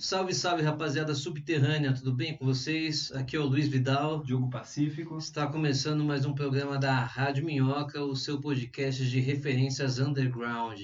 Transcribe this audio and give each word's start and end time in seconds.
Salve, 0.00 0.32
salve, 0.32 0.62
rapaziada 0.62 1.12
subterrânea, 1.12 1.92
tudo 1.92 2.12
bem 2.12 2.36
com 2.36 2.44
vocês? 2.44 3.10
Aqui 3.10 3.34
é 3.34 3.40
o 3.40 3.46
Luiz 3.46 3.66
Vidal. 3.66 4.22
Diogo 4.22 4.48
Pacífico. 4.48 5.18
Está 5.18 5.48
começando 5.48 6.04
mais 6.04 6.24
um 6.24 6.32
programa 6.32 6.78
da 6.78 7.02
Rádio 7.02 7.44
Minhoca, 7.44 8.00
o 8.04 8.14
seu 8.14 8.40
podcast 8.40 9.04
de 9.10 9.18
referências 9.18 9.98
underground. 9.98 10.80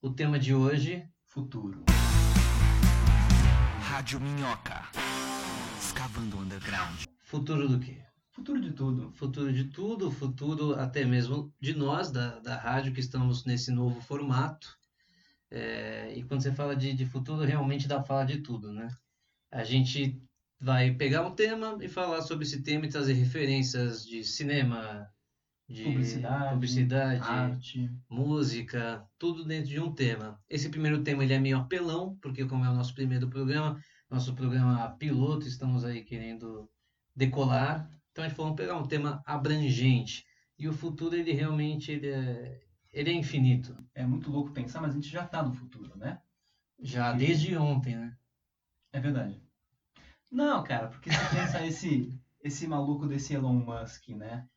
O 0.00 0.08
tema 0.08 0.38
de 0.38 0.54
hoje, 0.54 1.06
Futuro. 1.26 1.84
Rádio 3.82 4.18
Minhoca. 4.18 4.82
Escavando 5.78 6.38
underground. 6.38 7.04
futuro 7.20 7.68
do 7.68 7.78
quê? 7.78 7.98
Futuro 8.30 8.62
de 8.62 8.72
tudo. 8.72 9.12
Futuro 9.12 9.52
de 9.52 9.64
tudo, 9.64 10.10
futuro 10.10 10.74
até 10.74 11.04
mesmo 11.04 11.52
de 11.60 11.76
nós, 11.76 12.10
da, 12.10 12.38
da 12.38 12.56
rádio, 12.56 12.94
que 12.94 13.00
estamos 13.00 13.44
nesse 13.44 13.70
novo 13.70 14.00
formato. 14.00 14.77
É, 15.50 16.12
e 16.16 16.22
quando 16.24 16.42
você 16.42 16.52
fala 16.52 16.76
de, 16.76 16.92
de 16.92 17.06
futuro, 17.06 17.44
realmente 17.44 17.88
dá 17.88 17.96
pra 17.96 18.04
falar 18.04 18.24
de 18.24 18.40
tudo, 18.40 18.72
né? 18.72 18.88
A 19.50 19.64
gente 19.64 20.20
vai 20.60 20.92
pegar 20.94 21.26
um 21.26 21.34
tema 21.34 21.78
e 21.80 21.88
falar 21.88 22.22
sobre 22.22 22.44
esse 22.44 22.62
tema 22.62 22.86
e 22.86 22.90
trazer 22.90 23.14
referências 23.14 24.04
de 24.04 24.24
cinema, 24.24 25.08
de 25.68 25.84
Publicidade. 25.84 26.52
publicidade, 26.54 27.22
Arte. 27.22 27.90
música, 28.08 29.06
tudo 29.18 29.44
dentro 29.44 29.68
de 29.70 29.80
um 29.80 29.92
tema. 29.92 30.40
Esse 30.48 30.68
primeiro 30.68 31.02
tema 31.02 31.22
ele 31.24 31.34
é 31.34 31.38
meio 31.38 31.58
apelão, 31.58 32.16
porque 32.20 32.44
como 32.46 32.64
é 32.64 32.70
o 32.70 32.74
nosso 32.74 32.94
primeiro 32.94 33.28
programa, 33.28 33.80
nosso 34.10 34.34
programa 34.34 34.90
piloto, 34.96 35.46
estamos 35.46 35.84
aí 35.84 36.02
querendo 36.04 36.68
decolar. 37.14 37.88
Então 38.10 38.24
a 38.24 38.28
gente 38.28 38.36
falou, 38.36 38.54
vamos 38.54 38.60
pegar 38.60 38.78
um 38.78 38.86
tema 38.86 39.22
abrangente. 39.26 40.24
E 40.58 40.66
o 40.68 40.72
futuro 40.72 41.14
ele 41.14 41.32
realmente 41.32 41.92
ele 41.92 42.08
é, 42.08 42.60
ele 42.92 43.10
é 43.10 43.14
infinito. 43.14 43.76
É 43.94 44.04
muito 44.06 44.30
louco 44.30 44.52
pensar, 44.52 44.80
mas 44.80 44.92
a 44.92 44.94
gente 44.94 45.08
já 45.08 45.26
tá 45.26 45.42
no 45.42 45.52
futuro, 45.52 45.96
né? 45.96 46.18
Já 46.80 47.12
desde 47.12 47.56
ontem, 47.56 47.94
né? 47.96 48.10
É 48.92 49.00
verdade. 49.00 49.42
Não, 50.30 50.64
cara, 50.64 50.88
porque 50.88 51.10
você 51.10 51.26
pensa 51.26 51.64
esse, 51.66 52.08
esse 52.42 52.66
maluco 52.66 53.06
desse 53.06 53.34
Elon 53.34 53.54
Musk, 53.54 54.08
né? 54.10 54.48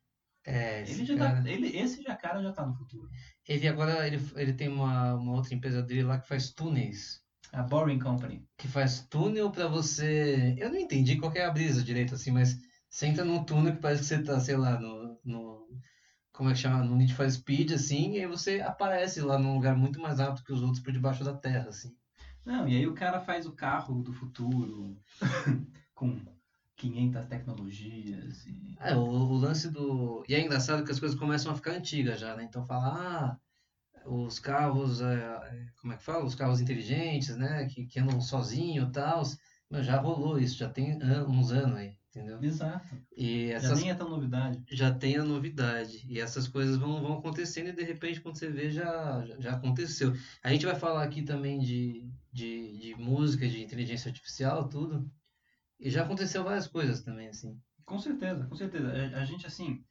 É, 0.44 0.82
esse 0.82 0.92
Ele 0.92 1.04
já 1.04 1.16
cara, 1.18 1.42
tá, 1.42 1.50
ele, 1.50 1.68
esse 1.76 2.02
já 2.02 2.16
cara 2.16 2.42
já 2.42 2.52
tá 2.52 2.66
no 2.66 2.74
futuro. 2.74 3.08
ele 3.46 3.68
agora 3.68 4.04
ele, 4.06 4.16
ele 4.36 4.52
tem 4.52 4.68
uma, 4.68 5.14
uma 5.14 5.32
outra 5.32 5.54
empresa 5.54 5.82
dele 5.82 6.02
lá 6.02 6.18
que 6.18 6.26
faz 6.26 6.52
túneis. 6.52 7.22
A 7.52 7.62
Boring 7.62 7.98
Company. 8.00 8.46
que 8.56 8.68
faz 8.68 9.06
túnel 9.08 9.50
pra 9.50 9.66
você. 9.66 10.54
Eu 10.58 10.70
não 10.70 10.78
entendi 10.78 11.16
qual 11.18 11.30
que 11.32 11.38
é 11.38 11.44
a 11.44 11.50
brisa 11.50 11.82
direito, 11.82 12.14
assim, 12.14 12.30
mas 12.30 12.56
você 12.88 13.06
entra 13.06 13.24
num 13.24 13.44
túnel 13.44 13.74
que 13.74 13.80
parece 13.80 14.02
que 14.02 14.08
você 14.08 14.22
tá, 14.22 14.38
sei 14.40 14.56
lá, 14.56 14.78
no. 14.78 15.18
no 15.24 15.66
como 16.32 16.48
é 16.48 16.52
que 16.52 16.58
chama? 16.58 16.82
No 16.82 16.96
Need 16.96 17.14
for 17.14 17.30
Speed, 17.30 17.72
assim, 17.72 18.12
e 18.12 18.20
aí 18.20 18.26
você 18.26 18.60
aparece 18.60 19.20
lá 19.20 19.38
num 19.38 19.54
lugar 19.54 19.76
muito 19.76 20.00
mais 20.00 20.18
alto 20.18 20.42
que 20.42 20.52
os 20.52 20.62
outros 20.62 20.80
por 20.80 20.92
debaixo 20.92 21.22
da 21.22 21.34
terra, 21.34 21.68
assim. 21.68 21.94
Não, 22.44 22.66
e 22.66 22.76
aí 22.76 22.86
o 22.86 22.94
cara 22.94 23.20
faz 23.20 23.46
o 23.46 23.52
carro 23.52 24.02
do 24.02 24.12
futuro 24.12 24.98
com 25.94 26.20
500 26.76 27.26
tecnologias 27.26 28.46
e... 28.46 28.76
É, 28.80 28.96
o, 28.96 29.00
o 29.00 29.36
lance 29.36 29.70
do. 29.70 30.24
E 30.28 30.34
é 30.34 30.40
engraçado 30.40 30.84
que 30.84 30.90
as 30.90 30.98
coisas 30.98 31.16
começam 31.16 31.52
a 31.52 31.54
ficar 31.54 31.72
antigas 31.72 32.18
já, 32.18 32.34
né? 32.34 32.42
Então 32.42 32.66
fala, 32.66 32.88
ah, 32.88 33.36
os 34.06 34.38
carros, 34.40 35.00
é, 35.00 35.14
é, 35.14 35.66
como 35.80 35.92
é 35.92 35.96
que 35.96 36.02
fala? 36.02 36.24
Os 36.24 36.34
carros 36.34 36.60
inteligentes, 36.60 37.36
né? 37.36 37.66
Que, 37.66 37.86
que 37.86 38.00
andam 38.00 38.20
sozinho 38.20 38.88
e 38.88 38.90
tal. 38.90 39.22
Já 39.80 40.00
rolou 40.00 40.38
isso, 40.38 40.58
já 40.58 40.68
tem 40.68 40.98
uns 41.28 41.50
anos 41.52 41.78
aí, 41.78 41.96
entendeu? 42.12 42.42
Exato. 42.42 42.94
E 43.16 43.48
Já 43.48 43.56
essas 43.56 43.80
nem 43.80 43.90
é 43.90 43.94
tão 43.94 44.08
novidade. 44.08 44.62
já 44.70 44.94
tem 44.94 45.16
a 45.16 45.24
novidade. 45.24 46.06
E 46.06 46.20
essas 46.20 46.46
coisas 46.48 46.76
vão, 46.76 47.00
vão 47.02 47.18
acontecendo 47.18 47.68
e 47.68 47.72
de 47.72 47.82
repente, 47.82 48.20
quando 48.20 48.38
você 48.38 48.50
vê, 48.50 48.70
já, 48.70 49.24
já- 49.24 49.40
já 49.40 49.52
aconteceu. 49.54 50.12
A 50.42 50.50
gente 50.52 50.66
vai 50.66 50.74
falar 50.74 51.02
aqui 51.04 51.22
também 51.22 51.58
de, 51.58 52.10
de, 52.32 52.78
de 52.78 52.94
música, 52.96 53.48
de 53.48 53.62
inteligência 53.62 54.08
artificial, 54.10 54.68
tudo. 54.68 55.10
E 55.80 55.90
já 55.90 56.04
aconteceu 56.04 56.44
várias 56.44 56.68
coisas 56.68 57.02
também, 57.02 57.28
assim. 57.28 57.60
Com 57.84 57.98
certeza, 57.98 58.46
com 58.46 58.56
certeza. 58.56 58.92
A, 58.92 59.20
a 59.20 59.24
gente, 59.24 59.46
assim, 59.46 59.84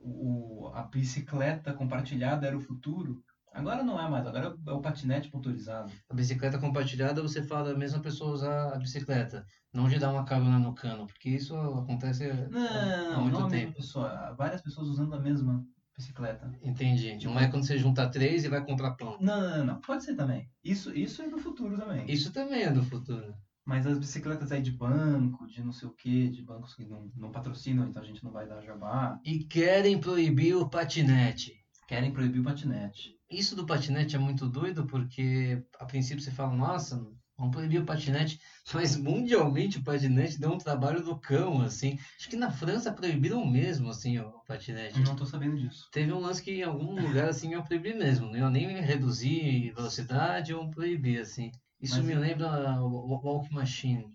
o, 0.00 0.68
a 0.74 0.82
bicicleta 0.82 1.72
compartilhada 1.72 2.46
era 2.46 2.56
o 2.56 2.60
futuro. 2.60 3.24
Agora 3.54 3.84
não 3.84 4.00
é 4.00 4.08
mais, 4.08 4.26
agora 4.26 4.54
é 4.66 4.72
o 4.72 4.80
patinete 4.80 5.30
motorizado. 5.32 5.92
A 6.10 6.14
bicicleta 6.14 6.58
compartilhada, 6.58 7.22
você 7.22 7.42
fala 7.42 7.72
da 7.72 7.78
mesma 7.78 8.00
pessoa 8.02 8.32
usar 8.32 8.74
a 8.74 8.78
bicicleta, 8.78 9.44
não 9.72 9.88
de 9.88 9.98
dar 9.98 10.10
uma 10.10 10.24
carona 10.24 10.58
no 10.58 10.74
cano, 10.74 11.06
porque 11.06 11.30
isso 11.30 11.54
acontece 11.56 12.24
há- 12.30 12.32
há 12.32 12.48
Não, 12.50 13.22
muito 13.22 13.32
não 13.40 13.48
mesma 13.48 13.50
tempo. 13.50 13.74
pessoa. 13.74 14.34
Várias 14.36 14.60
pessoas 14.60 14.88
usando 14.88 15.14
a 15.14 15.20
mesma 15.20 15.64
bicicleta. 15.96 16.50
Entendi. 16.60 17.16
Não 17.24 17.38
é 17.38 17.48
quando 17.48 17.64
você 17.64 17.78
junta 17.78 18.10
três 18.10 18.44
e 18.44 18.48
vai 18.48 18.64
comprar 18.66 18.96
pão. 18.96 19.16
Não, 19.20 19.40
não, 19.40 19.58
não, 19.58 19.64
não. 19.64 19.80
Pode 19.80 20.02
ser 20.04 20.16
também. 20.16 20.48
Isso, 20.62 20.92
isso 20.92 21.22
é 21.22 21.28
do 21.28 21.38
futuro 21.38 21.78
também. 21.78 22.10
Isso 22.10 22.32
também 22.32 22.62
é 22.64 22.72
do 22.72 22.82
futuro. 22.82 23.32
Mas 23.64 23.86
as 23.86 23.96
bicicletas 23.98 24.52
aí 24.52 24.60
de 24.60 24.72
banco, 24.72 25.46
de 25.46 25.62
não 25.62 25.72
sei 25.72 25.88
o 25.88 25.94
quê, 25.94 26.28
de 26.28 26.42
bancos 26.42 26.74
que 26.74 26.84
não, 26.84 27.08
não 27.16 27.30
patrocinam, 27.30 27.86
então 27.86 28.02
a 28.02 28.04
gente 28.04 28.22
não 28.22 28.30
vai 28.30 28.46
dar 28.46 28.60
jabá, 28.60 29.18
E 29.24 29.44
querem 29.44 29.98
proibir 29.98 30.54
o 30.54 30.68
patinete. 30.68 31.63
Querem 31.86 32.12
proibir 32.12 32.40
o 32.40 32.44
patinete. 32.44 33.14
Isso 33.30 33.56
do 33.56 33.66
patinete 33.66 34.16
é 34.16 34.18
muito 34.18 34.48
doido 34.48 34.86
porque 34.86 35.62
a 35.78 35.84
princípio 35.84 36.22
você 36.22 36.30
fala, 36.30 36.54
nossa, 36.54 36.96
vamos 37.36 37.54
proibir 37.54 37.80
o 37.80 37.84
patinete, 37.84 38.40
mas 38.72 38.96
mundialmente 38.96 39.78
o 39.78 39.82
patinete 39.82 40.38
deu 40.38 40.52
um 40.52 40.58
trabalho 40.58 41.02
do 41.02 41.18
cão, 41.18 41.60
assim. 41.60 41.98
Acho 42.18 42.28
que 42.28 42.36
na 42.36 42.50
França 42.50 42.92
proibiram 42.92 43.44
mesmo, 43.44 43.90
assim, 43.90 44.18
o 44.18 44.30
patinete. 44.46 44.98
Eu 44.98 45.04
não 45.04 45.16
tô 45.16 45.26
sabendo 45.26 45.56
disso. 45.58 45.88
Teve 45.90 46.12
um 46.12 46.20
lance 46.20 46.42
que 46.42 46.52
em 46.52 46.62
algum 46.62 46.94
lugar, 47.00 47.28
assim, 47.28 47.50
iam 47.50 47.64
proibir 47.64 47.96
mesmo. 47.96 48.36
Iam 48.36 48.50
nem 48.50 48.80
reduzir 48.80 49.72
velocidade, 49.74 50.52
iam 50.52 50.70
proibir, 50.70 51.20
assim. 51.20 51.50
Isso 51.80 51.96
Mas- 51.96 52.04
me 52.06 52.14
lembra 52.14 52.80
o 52.82 53.14
o 53.14 53.20
Walk 53.26 53.52
Machine. 53.52 54.14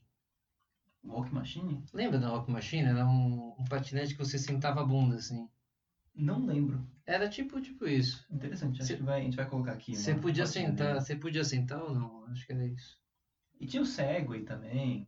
Walk 1.03 1.33
Machine? 1.33 1.83
Lembra 1.93 2.19
da 2.19 2.31
Walk 2.31 2.49
Machine? 2.51 2.87
Era 2.87 3.05
um, 3.07 3.53
um 3.59 3.65
patinete 3.65 4.13
que 4.15 4.19
você 4.23 4.37
sentava 4.37 4.81
a 4.81 4.85
bunda, 4.85 5.15
assim. 5.15 5.47
Não 6.15 6.45
lembro. 6.45 6.87
Era 7.05 7.27
tipo, 7.29 7.59
tipo 7.61 7.87
isso. 7.87 8.25
Interessante, 8.31 8.81
acho 8.81 8.87
Cê- 8.87 8.97
que 8.97 9.03
vai, 9.03 9.21
a 9.21 9.23
gente 9.23 9.35
vai 9.35 9.49
colocar 9.49 9.73
aqui. 9.73 9.95
Você 9.95 10.11
uma 10.13 10.21
podia 10.21 10.45
sentar, 10.45 10.93
dele. 10.93 11.05
você 11.05 11.15
podia 11.15 11.43
sentar 11.43 11.81
ou 11.83 11.93
não? 11.93 12.25
Acho 12.25 12.45
que 12.45 12.53
era 12.53 12.65
isso. 12.67 12.99
E 13.59 13.65
tinha 13.67 13.81
o 13.81 13.85
Segway 13.85 14.43
também, 14.43 15.07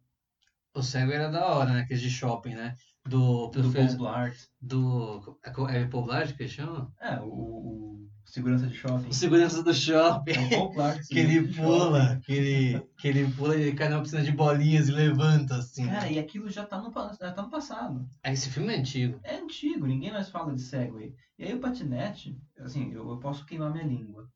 O 0.73 0.81
cego 0.81 1.11
era 1.11 1.29
da 1.29 1.45
hora, 1.47 1.71
né? 1.73 1.81
Aqueles 1.81 2.01
de 2.01 2.09
shopping, 2.09 2.55
né? 2.55 2.75
Do 3.05 3.47
do 3.47 3.51
Paul 3.51 3.71
professor. 3.71 3.97
Blart. 3.97 4.37
Do. 4.61 5.39
É 5.69 5.85
Paul 5.85 6.05
Blart 6.05 6.35
que 6.35 6.47
chama? 6.47 6.93
É, 7.01 7.19
o, 7.19 7.25
o- 7.25 8.09
segurança 8.25 8.67
de 8.67 8.75
shopping. 8.75 9.09
O 9.09 9.13
segurança 9.13 9.61
do 9.63 9.73
shopping. 9.73 10.31
É 10.31 10.39
o 10.39 10.49
Paul 10.49 10.73
Blart. 10.73 11.01
Que 11.09 11.19
ele 11.19 11.47
de 11.47 11.59
pula, 11.59 12.21
que 12.23 12.31
ele, 12.31 12.87
que 12.97 13.07
ele 13.07 13.29
pula 13.33 13.57
e 13.57 13.61
ele 13.63 13.75
cai 13.75 13.89
numa 13.89 14.01
piscina 14.01 14.23
de 14.23 14.31
bolinhas 14.31 14.87
e 14.87 14.91
levanta, 14.93 15.55
assim. 15.57 15.85
Cara, 15.87 16.09
e 16.09 16.17
aquilo 16.19 16.49
já 16.49 16.65
tá, 16.65 16.79
no, 16.81 16.89
já 17.19 17.31
tá 17.33 17.41
no 17.41 17.49
passado. 17.49 18.07
Ah, 18.23 18.31
Esse 18.31 18.49
filme 18.49 18.73
é 18.73 18.77
antigo. 18.79 19.19
É 19.23 19.35
antigo, 19.37 19.85
ninguém 19.85 20.11
mais 20.13 20.29
fala 20.29 20.53
de 20.53 20.61
Segway. 20.61 21.13
E 21.37 21.43
aí 21.43 21.53
o 21.53 21.59
patinete, 21.59 22.39
assim, 22.59 22.93
eu, 22.93 23.09
eu 23.09 23.17
posso 23.19 23.45
queimar 23.45 23.71
minha 23.73 23.83
língua, 23.83 24.29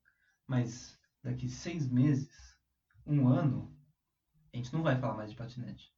mas 0.48 0.98
daqui 1.24 1.48
seis 1.48 1.90
meses, 1.90 2.28
um 3.06 3.28
ano, 3.30 3.72
a 4.54 4.58
gente 4.58 4.74
não 4.74 4.82
vai 4.84 5.00
falar 5.00 5.14
mais 5.16 5.30
de 5.32 5.38
patinete. 5.38 5.94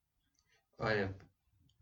Olha, 0.79 1.15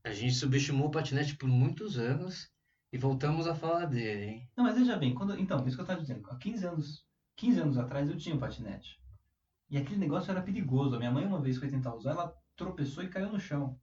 a 0.04 0.12
gente 0.12 0.34
subestimou 0.34 0.88
o 0.88 0.92
patinete 0.92 1.36
por 1.36 1.50
muitos 1.50 1.98
anos 1.98 2.50
e 2.94 2.98
voltamos 2.98 3.46
a 3.46 3.54
falar 3.54 3.86
dele, 3.86 4.26
hein? 4.26 4.50
Não, 4.56 4.64
mas 4.64 4.78
veja 4.78 4.96
bem, 4.96 5.14
quando, 5.14 5.38
então, 5.38 5.66
isso 5.68 5.76
que 5.76 5.82
eu 5.82 5.86
tava 5.86 6.02
dizendo, 6.02 6.26
há 6.30 6.38
15 6.38 6.66
anos, 6.66 7.06
15 7.36 7.60
anos 7.60 7.78
atrás 7.78 8.10
eu 8.10 8.18
tinha 8.18 8.36
um 8.36 8.40
patinete. 8.40 8.98
E 9.70 9.78
aquele 9.78 10.00
negócio 10.00 10.32
era 10.32 10.42
perigoso. 10.42 10.96
A 10.96 11.00
minha 11.00 11.12
mãe 11.12 11.26
uma 11.26 11.42
vez 11.42 11.58
foi 11.58 11.70
tentar 11.70 11.94
usar, 11.94 12.12
ela 12.12 12.34
tropeçou 12.56 13.04
e 13.04 13.10
caiu 13.10 13.32
no 13.32 13.40
chão. 13.40 13.78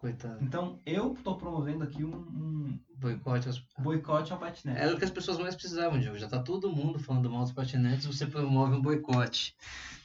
Coitado. 0.00 0.42
Então 0.42 0.78
eu 0.86 1.14
tô 1.22 1.36
promovendo 1.36 1.84
aqui 1.84 2.02
um, 2.02 2.14
um 2.16 2.80
Boicote 2.96 3.48
aos... 3.48 3.62
boicote 3.78 4.32
ao 4.32 4.38
patinete. 4.38 4.78
Era 4.80 4.94
o 4.94 4.98
que 4.98 5.04
as 5.04 5.10
pessoas 5.10 5.38
mais 5.38 5.54
precisavam, 5.54 6.00
Diogo. 6.00 6.18
Já 6.18 6.26
tá 6.26 6.42
todo 6.42 6.72
mundo 6.74 6.98
falando 6.98 7.30
mal 7.30 7.42
dos 7.42 7.52
patinetes, 7.52 8.06
você 8.06 8.26
promove 8.26 8.74
um 8.76 8.80
boicote. 8.82 9.54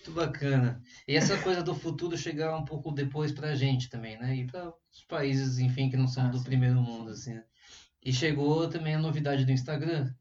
Muito 0.05 0.11
bacana. 0.11 0.81
E 1.07 1.15
essa 1.15 1.37
coisa 1.41 1.63
do 1.63 1.73
futuro 1.73 2.17
chegar 2.17 2.57
um 2.57 2.65
pouco 2.65 2.91
depois 2.91 3.31
pra 3.31 3.55
gente 3.55 3.89
também, 3.89 4.19
né? 4.19 4.35
E 4.35 4.45
para 4.45 4.67
os 4.91 5.03
países, 5.07 5.59
enfim, 5.59 5.89
que 5.89 5.95
não 5.97 6.07
são 6.07 6.25
Ah, 6.25 6.29
do 6.29 6.39
sim. 6.39 6.43
primeiro 6.43 6.81
mundo, 6.81 7.11
assim, 7.11 7.33
né? 7.33 7.43
E 8.03 8.11
chegou 8.11 8.67
também 8.67 8.95
a 8.95 8.99
novidade 8.99 9.45
do 9.45 9.51
Instagram, 9.51 10.13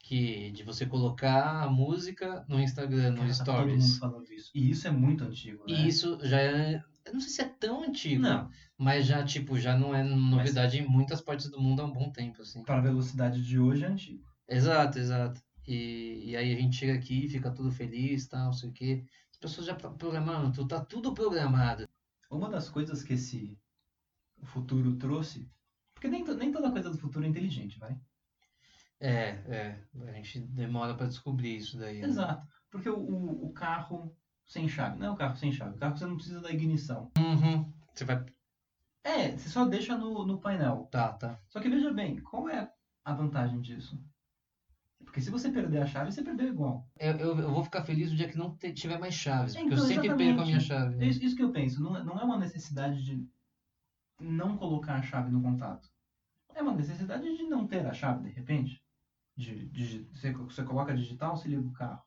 que 0.00 0.50
de 0.52 0.62
você 0.64 0.86
colocar 0.86 1.64
a 1.64 1.70
música 1.70 2.44
no 2.48 2.58
Instagram, 2.58 3.10
no 3.10 3.18
Cara, 3.18 3.34
tá 3.36 3.44
todo 3.44 3.56
mundo 3.68 3.82
Stories. 3.82 3.98
falando 3.98 4.32
isso. 4.32 4.50
E 4.54 4.70
isso 4.70 4.88
é 4.88 4.90
muito 4.90 5.22
antigo, 5.24 5.64
né? 5.68 5.74
E 5.74 5.86
isso 5.88 6.18
já 6.22 6.40
é. 6.40 6.82
Eu 7.08 7.14
não 7.14 7.20
sei 7.20 7.30
se 7.30 7.42
é 7.42 7.48
tão 7.48 7.82
antigo, 7.82 8.22
Não, 8.22 8.50
mas 8.76 9.06
já, 9.06 9.24
tipo, 9.24 9.58
já 9.58 9.76
não 9.76 9.94
é 9.94 10.02
novidade 10.02 10.78
em 10.78 10.86
muitas 10.86 11.20
partes 11.20 11.50
do 11.50 11.60
mundo 11.60 11.80
há 11.80 11.84
um 11.84 11.92
bom 11.92 12.10
tempo, 12.10 12.42
assim. 12.42 12.62
para 12.62 12.78
a 12.78 12.82
velocidade 12.82 13.42
de 13.44 13.58
hoje 13.58 13.84
é 13.84 13.88
antigo. 13.88 14.24
Exato, 14.48 14.98
exato. 14.98 15.42
E, 15.66 16.30
e 16.30 16.36
aí 16.36 16.54
a 16.54 16.60
gente 16.60 16.76
chega 16.76 16.94
aqui, 16.94 17.28
fica 17.28 17.50
tudo 17.50 17.70
feliz, 17.70 18.26
tal, 18.28 18.46
não 18.46 18.52
sei 18.52 18.70
o 18.70 18.72
quê. 18.72 19.04
As 19.30 19.38
pessoas 19.38 19.66
já 19.66 19.74
pro- 19.74 19.92
programaram, 19.94 20.50
tudo, 20.52 20.68
tá 20.68 20.80
tudo 20.84 21.12
programado. 21.14 21.88
Uma 22.30 22.48
das 22.48 22.68
coisas 22.68 23.02
que 23.02 23.14
esse 23.14 23.58
futuro 24.44 24.96
trouxe, 24.96 25.50
porque 25.94 26.08
nem, 26.08 26.24
nem 26.24 26.52
toda 26.52 26.70
coisa 26.70 26.90
do 26.90 26.98
futuro 26.98 27.24
é 27.24 27.28
inteligente, 27.28 27.78
vai? 27.78 27.98
É, 29.00 29.28
é. 29.46 29.78
A 30.08 30.12
gente 30.12 30.40
demora 30.40 30.94
pra 30.94 31.06
descobrir 31.06 31.56
isso 31.56 31.78
daí. 31.78 32.00
né? 32.00 32.08
Exato. 32.08 32.46
Porque 32.70 32.88
o, 32.88 32.98
o, 32.98 33.46
o 33.46 33.52
carro 33.52 34.16
sem 34.48 34.66
chave. 34.68 34.98
Não 34.98 35.06
é 35.06 35.10
um 35.10 35.16
carro 35.16 35.36
sem 35.36 35.52
chave. 35.52 35.76
O 35.76 35.78
carro 35.78 35.92
que 35.92 35.98
você 36.00 36.06
não 36.06 36.16
precisa 36.16 36.40
da 36.40 36.50
ignição. 36.50 37.12
Uhum. 37.18 37.70
Você 37.94 38.04
vai. 38.04 38.24
É, 39.04 39.36
você 39.36 39.48
só 39.48 39.64
deixa 39.64 39.96
no, 39.96 40.26
no 40.26 40.40
painel. 40.40 40.88
Tá, 40.90 41.12
tá. 41.12 41.38
Só 41.48 41.60
que 41.60 41.68
veja 41.68 41.92
bem, 41.92 42.20
qual 42.20 42.48
é 42.48 42.70
a 43.04 43.12
vantagem 43.14 43.60
disso? 43.60 44.02
Porque 45.04 45.20
se 45.20 45.30
você 45.30 45.50
perder 45.50 45.82
a 45.82 45.86
chave, 45.86 46.12
você 46.12 46.22
perdeu 46.22 46.48
igual. 46.48 46.86
Eu, 46.98 47.12
eu, 47.16 47.38
eu 47.38 47.50
vou 47.52 47.64
ficar 47.64 47.82
feliz 47.84 48.10
no 48.10 48.16
dia 48.16 48.28
que 48.28 48.36
não 48.36 48.54
te- 48.56 48.72
tiver 48.74 48.98
mais 48.98 49.14
chaves, 49.14 49.54
porque 49.54 49.68
eu 49.68 49.72
Então, 49.74 49.86
sempre 49.86 50.14
perco 50.14 50.40
a 50.40 50.44
minha 50.44 50.60
chave. 50.60 50.96
né? 50.96 51.06
Isso, 51.06 51.22
isso 51.24 51.36
que 51.36 51.42
eu 51.42 51.52
penso. 51.52 51.82
Não, 51.82 51.96
é- 51.96 52.04
não 52.04 52.18
é 52.18 52.24
uma 52.24 52.38
necessidade 52.38 53.02
de 53.02 53.26
não 54.20 54.56
colocar 54.58 54.94
a 54.96 55.02
chave 55.02 55.30
no 55.30 55.40
contato. 55.40 55.88
É 56.54 56.60
uma 56.60 56.74
necessidade 56.74 57.36
de 57.36 57.44
não 57.44 57.66
ter 57.66 57.86
a 57.86 57.92
chave, 57.92 58.24
de 58.28 58.30
repente. 58.34 58.82
De, 59.36 59.66
de- 59.68 60.04
você, 60.12 60.32
você 60.32 60.62
coloca 60.64 60.94
digital, 60.94 61.36
você 61.36 61.48
liga 61.48 61.62
o 61.66 61.72
carro. 61.72 62.02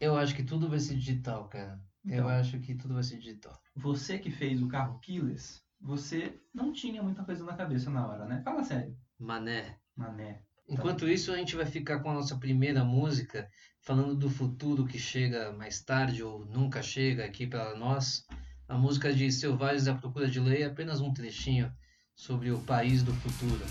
Eu 0.00 0.16
acho 0.16 0.34
que 0.34 0.42
tudo 0.42 0.68
vai 0.68 0.78
ser 0.78 0.94
digital, 0.96 1.48
cara. 1.48 1.80
Eu 2.04 2.14
Então. 2.24 2.28
acho 2.28 2.58
que 2.60 2.74
tudo 2.74 2.94
vai 2.94 3.02
ser 3.02 3.18
digital. 3.18 3.58
Você 3.74 4.18
que 4.18 4.30
fez 4.30 4.62
o 4.62 4.68
carro 4.68 4.98
keyless, 5.00 5.62
você 5.80 6.38
não 6.54 6.72
tinha 6.72 7.02
muita 7.02 7.24
coisa 7.24 7.44
na 7.44 7.54
cabeça 7.54 7.90
na 7.90 8.06
hora, 8.06 8.24
né? 8.26 8.40
Fala 8.44 8.62
sério. 8.62 8.96
Mané. 9.18 9.76
Mané. 9.96 10.42
Enquanto 10.68 11.08
isso, 11.08 11.32
a 11.32 11.36
gente 11.36 11.56
vai 11.56 11.64
ficar 11.66 12.00
com 12.00 12.10
a 12.10 12.14
nossa 12.14 12.36
primeira 12.36 12.84
música, 12.84 13.48
falando 13.82 14.14
do 14.16 14.28
futuro 14.28 14.84
que 14.84 14.98
chega 14.98 15.52
mais 15.52 15.80
tarde 15.82 16.22
ou 16.22 16.44
nunca 16.44 16.82
chega 16.82 17.24
aqui 17.24 17.46
para 17.46 17.76
nós. 17.76 18.24
A 18.68 18.76
música 18.76 19.12
de 19.12 19.30
Selvagens 19.30 19.86
à 19.86 19.94
Procura 19.94 20.28
de 20.28 20.40
Lei, 20.40 20.64
apenas 20.64 21.00
um 21.00 21.12
trechinho 21.12 21.72
sobre 22.16 22.50
o 22.50 22.58
país 22.60 23.02
do 23.02 23.12
futuro. 23.14 23.64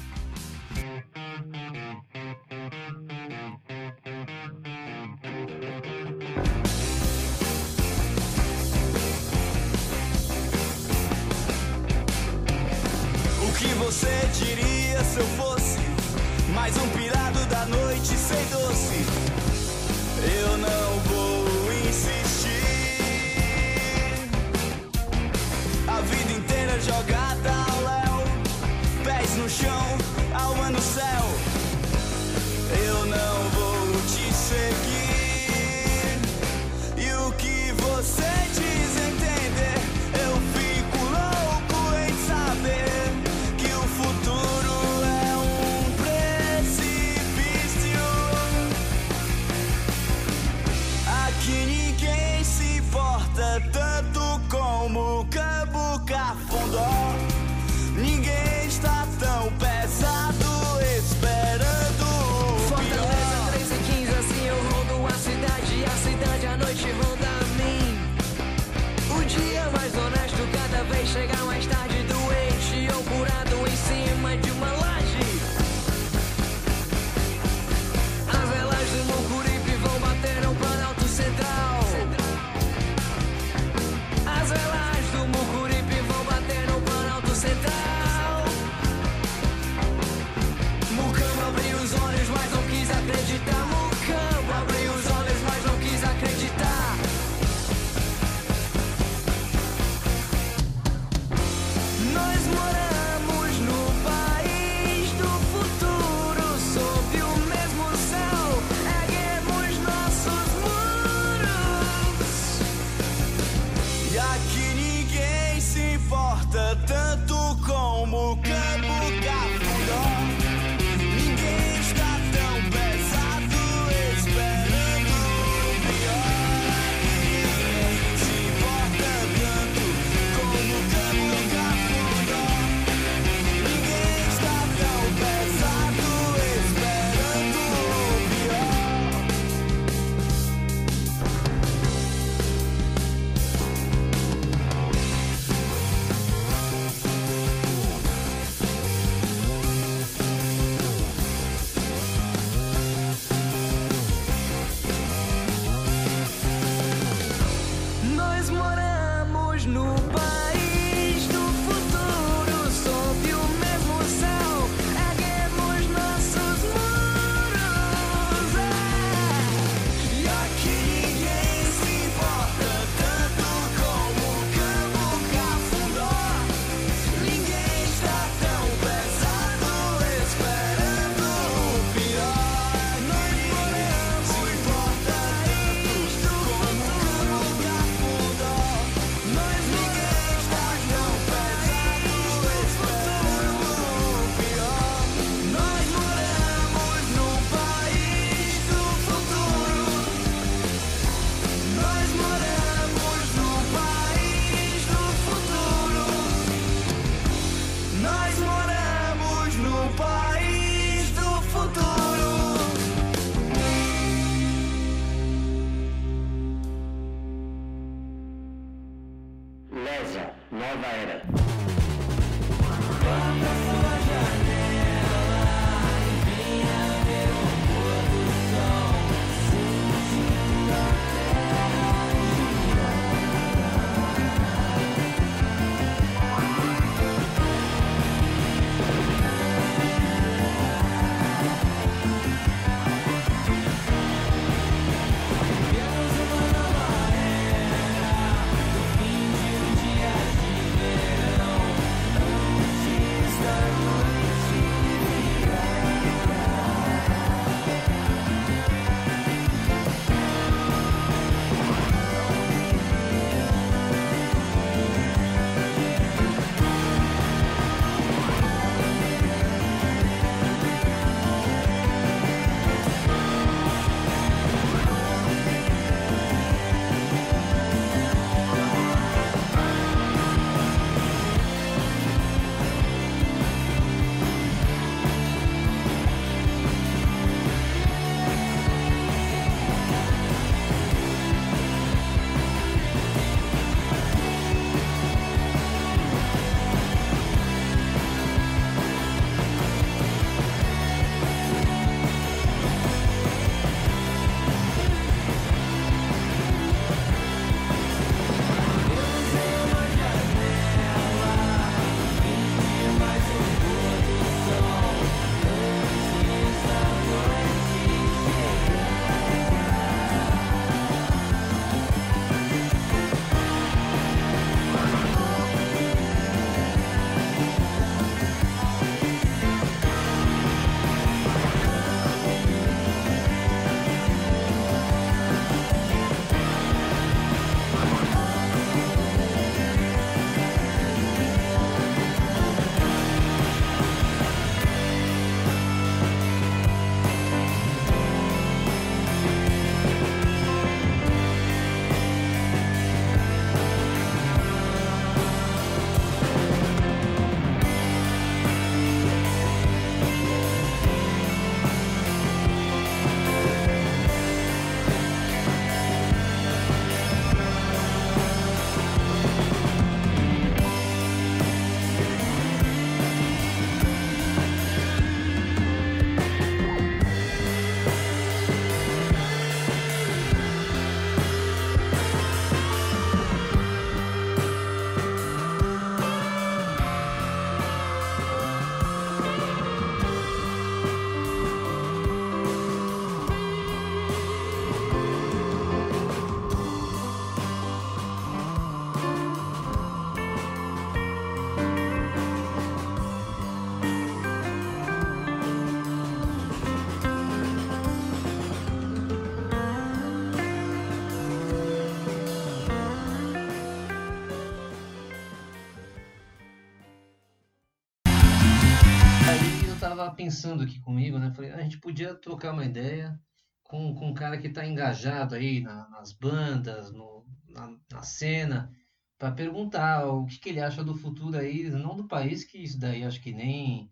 Pensando 420.16 420.64
aqui 420.64 420.80
comigo, 420.80 421.20
né? 421.20 421.32
Falei, 421.34 421.52
"Ah, 421.52 421.58
a 421.58 421.62
gente 421.62 421.80
podia 421.80 422.16
trocar 422.16 422.54
uma 422.54 422.66
ideia 422.66 423.20
com, 423.64 423.94
com 423.96 424.10
um 424.10 424.14
cara 424.14 424.38
que 424.38 424.48
está 424.48 424.66
engajado 424.66 425.36
aí 425.36 425.62
na- 425.62 425.90
nas 425.90 426.14
bandas, 426.14 426.92
no, 426.92 427.26
na, 427.50 427.78
na 427.92 428.04
cena, 428.04 428.72
para 429.18 429.32
perguntar 429.32 430.06
o 430.08 430.26
que, 430.26 430.40
que 430.40 430.50
ele 430.50 430.60
acha 430.62 430.84
do 430.84 430.96
futuro 430.96 431.38
aí, 431.38 431.70
não 431.70 431.96
do 431.96 432.08
país, 432.08 432.44
que 432.44 432.58
isso 432.58 432.80
daí 432.80 433.04
acho 433.04 433.22
que 433.22 433.32
nem, 433.32 433.90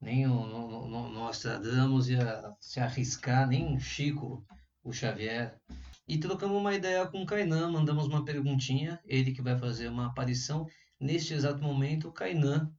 nem 0.00 0.26
o, 0.26 0.46
no, 0.46 0.88
no, 0.88 1.08
Nostradamus 1.10 2.08
ia 2.08 2.42
se 2.60 2.80
arriscar, 2.80 3.46
nem 3.48 3.74
o 3.76 3.80
Chico, 3.80 4.44
o 4.82 4.92
Xavier. 4.92 5.58
E 6.06 6.18
trocamos 6.18 6.58
uma 6.58 6.74
ideia 6.74 7.06
com 7.06 7.22
o 7.22 7.26
Kainan, 7.26 7.70
mandamos 7.70 8.06
uma 8.06 8.24
perguntinha, 8.24 9.00
ele 9.06 9.32
que 9.32 9.40
vai 9.42 9.56
fazer 9.58 9.88
uma 9.88 10.06
aparição. 10.06 10.66
Neste 11.00 11.32
exato 11.34 11.62
momento, 11.62 12.08
o 12.08 12.12
Kainan, 12.12 12.70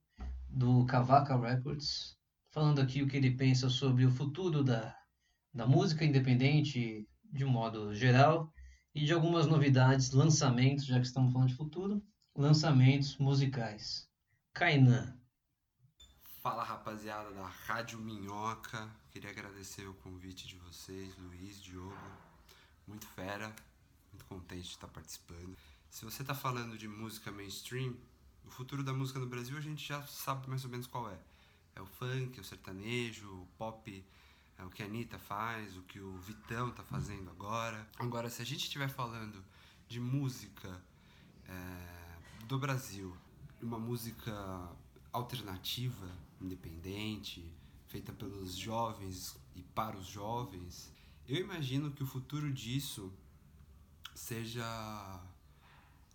do 0.48 0.86
Cavaca 0.86 1.36
Records, 1.38 2.15
falando 2.56 2.80
aqui 2.80 3.04
o 3.04 3.08
que 3.08 3.18
ele 3.18 3.32
pensa 3.32 3.70
sobre 3.70 4.06
o 4.06 4.10
futuro 4.10 4.64
da, 4.64 4.98
da 5.54 5.68
música 5.68 6.06
independente 6.06 7.06
de 7.22 7.44
um 7.44 7.50
modo 7.50 7.94
geral 7.94 8.50
e 8.94 9.04
de 9.04 9.12
algumas 9.12 9.46
novidades, 9.46 10.12
lançamentos, 10.12 10.86
já 10.86 10.98
que 10.98 11.06
estamos 11.06 11.34
falando 11.34 11.50
de 11.50 11.56
futuro, 11.56 12.02
lançamentos 12.34 13.18
musicais. 13.18 14.10
Kainan. 14.54 15.20
Fala 16.42 16.64
rapaziada 16.64 17.30
da 17.32 17.46
Rádio 17.46 18.00
Minhoca, 18.00 18.90
queria 19.12 19.32
agradecer 19.32 19.86
o 19.86 19.94
convite 19.96 20.48
de 20.48 20.56
vocês, 20.56 21.14
Luiz, 21.18 21.62
Diogo, 21.62 21.94
muito 22.88 23.06
fera, 23.06 23.54
muito 24.14 24.24
contente 24.28 24.64
de 24.64 24.70
estar 24.70 24.88
participando. 24.88 25.58
Se 25.90 26.06
você 26.06 26.22
está 26.22 26.34
falando 26.34 26.78
de 26.78 26.88
música 26.88 27.34
mainstream, 27.34 27.98
o 28.46 28.50
futuro 28.50 28.82
da 28.82 28.94
música 28.94 29.20
no 29.20 29.28
Brasil 29.28 29.58
a 29.58 29.62
gente 29.62 29.86
já 29.86 30.02
sabe 30.04 30.50
mais 30.50 30.64
ou 30.64 30.72
menos 30.72 30.88
qual 30.88 31.12
é. 31.12 31.20
É 31.76 31.82
o 31.82 31.86
funk, 31.86 32.38
é 32.38 32.42
o 32.42 32.44
sertanejo, 32.44 33.30
o 33.30 33.48
pop, 33.58 34.06
é 34.58 34.64
o 34.64 34.70
que 34.70 34.82
a 34.82 34.86
Anitta 34.86 35.20
faz, 35.20 35.76
o 35.76 35.82
que 35.84 36.00
o 36.00 36.18
Vitão 36.20 36.72
tá 36.72 36.84
fazendo 36.84 37.30
agora. 37.30 37.88
Agora, 38.00 38.30
se 38.30 38.42
a 38.42 38.46
gente 38.46 38.64
estiver 38.64 38.90
falando 38.90 39.44
de 39.88 40.00
música 40.00 40.82
é, 41.48 42.46
do 42.46 42.58
Brasil, 42.58 43.16
uma 43.62 43.78
música 43.78 44.34
alternativa, 45.12 46.10
independente, 46.40 47.46
feita 47.88 48.12
pelos 48.14 48.56
jovens 48.56 49.38
e 49.56 49.62
para 49.62 49.98
os 49.98 50.08
jovens, 50.08 50.92
eu 51.28 51.38
imagino 51.38 51.92
que 51.92 52.04
o 52.04 52.08
futuro 52.08 52.52
disso 52.52 53.12
seja 54.14 54.64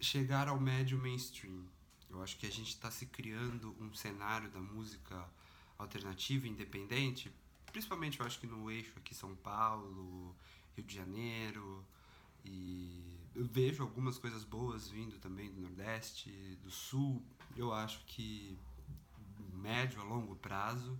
chegar 0.00 0.48
ao 0.48 0.58
médio 0.58 0.98
mainstream. 0.98 1.64
Eu 2.08 2.22
acho 2.22 2.36
que 2.38 2.46
a 2.46 2.50
gente 2.50 2.68
está 2.68 2.90
se 2.90 3.06
criando 3.06 3.76
um 3.80 3.92
cenário 3.94 4.50
da 4.50 4.60
música 4.60 5.28
alternativa 5.82 6.46
independente, 6.46 7.32
principalmente 7.66 8.20
eu 8.20 8.26
acho 8.26 8.38
que 8.38 8.46
no 8.46 8.70
eixo 8.70 8.92
aqui 8.96 9.14
São 9.14 9.34
Paulo, 9.36 10.34
Rio 10.76 10.84
de 10.84 10.94
Janeiro, 10.94 11.84
e 12.44 13.18
eu 13.34 13.44
vejo 13.44 13.82
algumas 13.82 14.18
coisas 14.18 14.44
boas 14.44 14.88
vindo 14.88 15.18
também 15.18 15.50
do 15.50 15.60
Nordeste, 15.60 16.30
do 16.62 16.70
Sul. 16.70 17.22
Eu 17.56 17.72
acho 17.72 18.04
que 18.06 18.58
médio 19.52 20.00
a 20.00 20.04
longo 20.04 20.34
prazo, 20.36 20.98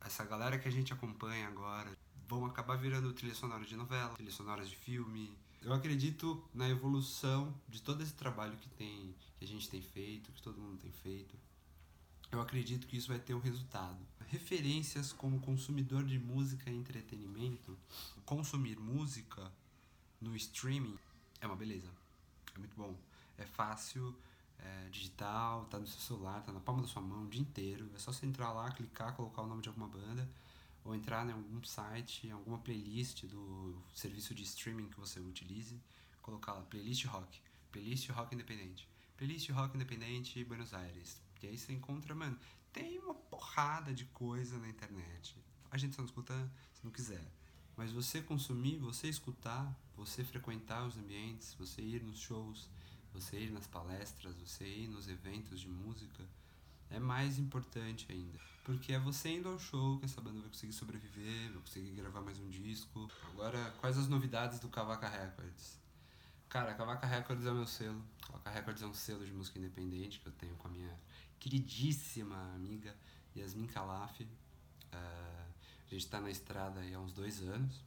essa 0.00 0.24
galera 0.24 0.58
que 0.58 0.68
a 0.68 0.72
gente 0.72 0.92
acompanha 0.92 1.46
agora 1.46 1.90
vão 2.28 2.44
acabar 2.46 2.76
virando 2.76 3.12
trilha 3.12 3.34
sonora 3.34 3.64
de 3.64 3.76
novela, 3.76 4.14
trilha 4.14 4.30
sonoras 4.30 4.68
de 4.68 4.76
filme. 4.76 5.36
Eu 5.62 5.72
acredito 5.72 6.42
na 6.54 6.68
evolução 6.68 7.54
de 7.68 7.82
todo 7.82 8.02
esse 8.02 8.14
trabalho 8.14 8.56
que 8.56 8.68
tem, 8.70 9.14
que 9.38 9.44
a 9.44 9.48
gente 9.48 9.68
tem 9.68 9.82
feito, 9.82 10.32
que 10.32 10.42
todo 10.42 10.60
mundo 10.60 10.78
tem 10.78 10.92
feito. 10.92 11.36
Eu 12.30 12.40
acredito 12.40 12.86
que 12.86 12.96
isso 12.96 13.08
vai 13.08 13.18
ter 13.18 13.34
um 13.34 13.40
resultado. 13.40 13.98
Referências 14.26 15.12
como 15.12 15.40
consumidor 15.40 16.04
de 16.04 16.18
música 16.18 16.70
e 16.70 16.76
entretenimento, 16.76 17.78
consumir 18.24 18.78
música 18.78 19.52
no 20.20 20.34
streaming 20.36 20.98
é 21.40 21.46
uma 21.46 21.56
beleza. 21.56 21.90
É 22.54 22.58
muito 22.58 22.76
bom. 22.76 22.96
É 23.38 23.44
fácil, 23.44 24.14
é 24.58 24.88
digital, 24.90 25.66
tá 25.66 25.78
no 25.78 25.86
seu 25.86 26.00
celular, 26.00 26.42
tá 26.42 26.52
na 26.52 26.60
palma 26.60 26.82
da 26.82 26.88
sua 26.88 27.02
mão 27.02 27.24
o 27.24 27.28
dia 27.28 27.40
inteiro. 27.40 27.90
É 27.94 27.98
só 27.98 28.12
você 28.12 28.26
entrar 28.26 28.52
lá, 28.52 28.70
clicar, 28.72 29.14
colocar 29.14 29.42
o 29.42 29.46
nome 29.46 29.62
de 29.62 29.68
alguma 29.68 29.88
banda 29.88 30.28
ou 30.84 30.94
entrar 30.94 31.26
em 31.28 31.32
algum 31.32 31.62
site, 31.64 32.26
em 32.26 32.30
alguma 32.30 32.58
playlist 32.58 33.24
do 33.26 33.76
serviço 33.92 34.34
de 34.34 34.44
streaming 34.44 34.88
que 34.88 34.98
você 34.98 35.18
utilize, 35.18 35.80
colocar 36.22 36.52
lá 36.52 36.62
playlist 36.62 37.04
rock, 37.06 37.40
playlist 37.72 38.08
rock 38.10 38.34
independente, 38.34 38.88
playlist 39.16 39.50
rock 39.50 39.74
independente 39.74 40.44
Buenos 40.44 40.72
Aires. 40.72 41.25
E 41.42 41.48
aí 41.48 41.58
você 41.58 41.72
encontra, 41.72 42.14
mano, 42.14 42.38
tem 42.72 42.98
uma 42.98 43.14
porrada 43.14 43.92
de 43.92 44.04
coisa 44.06 44.58
na 44.58 44.68
internet. 44.68 45.36
A 45.70 45.78
gente 45.78 45.94
só 45.94 46.02
não 46.02 46.06
escuta 46.06 46.34
se 46.72 46.84
não 46.84 46.90
quiser. 46.90 47.24
Mas 47.76 47.92
você 47.92 48.22
consumir, 48.22 48.78
você 48.78 49.08
escutar, 49.08 49.74
você 49.94 50.24
frequentar 50.24 50.86
os 50.86 50.96
ambientes, 50.96 51.54
você 51.58 51.82
ir 51.82 52.02
nos 52.02 52.18
shows, 52.18 52.70
você 53.12 53.38
ir 53.38 53.50
nas 53.50 53.66
palestras, 53.66 54.34
você 54.36 54.66
ir 54.66 54.88
nos 54.88 55.08
eventos 55.08 55.60
de 55.60 55.68
música, 55.68 56.24
é 56.90 56.98
mais 56.98 57.38
importante 57.38 58.06
ainda. 58.10 58.38
Porque 58.64 58.92
é 58.92 58.98
você 58.98 59.28
indo 59.28 59.48
ao 59.48 59.58
show 59.58 59.98
que 59.98 60.06
essa 60.06 60.20
banda 60.20 60.40
vai 60.40 60.48
conseguir 60.48 60.72
sobreviver, 60.72 61.52
vai 61.52 61.60
conseguir 61.60 61.90
gravar 61.92 62.20
mais 62.20 62.38
um 62.38 62.48
disco. 62.48 63.10
Agora, 63.32 63.70
quais 63.80 63.98
as 63.98 64.08
novidades 64.08 64.58
do 64.58 64.68
Cavaca 64.68 65.08
Records? 65.08 65.78
Cara, 66.48 66.74
Cavaca 66.74 67.06
Records 67.06 67.44
é 67.44 67.50
o 67.50 67.54
meu 67.54 67.66
selo. 67.66 68.02
Cavaca 68.26 68.50
Records 68.50 68.82
é 68.82 68.86
um 68.86 68.94
selo 68.94 69.24
de 69.24 69.32
música 69.32 69.58
independente 69.58 70.20
que 70.20 70.26
eu 70.26 70.32
tenho 70.32 70.54
com 70.56 70.68
a 70.68 70.70
minha 70.70 70.98
queridíssima 71.38 72.36
amiga 72.54 72.94
Yasmin 73.36 73.66
Calaf. 73.66 74.20
Uh, 74.20 74.26
a 74.92 75.90
gente 75.90 76.04
está 76.04 76.20
na 76.20 76.30
estrada 76.30 76.80
há 76.80 76.98
uns 76.98 77.12
dois 77.12 77.40
anos. 77.42 77.82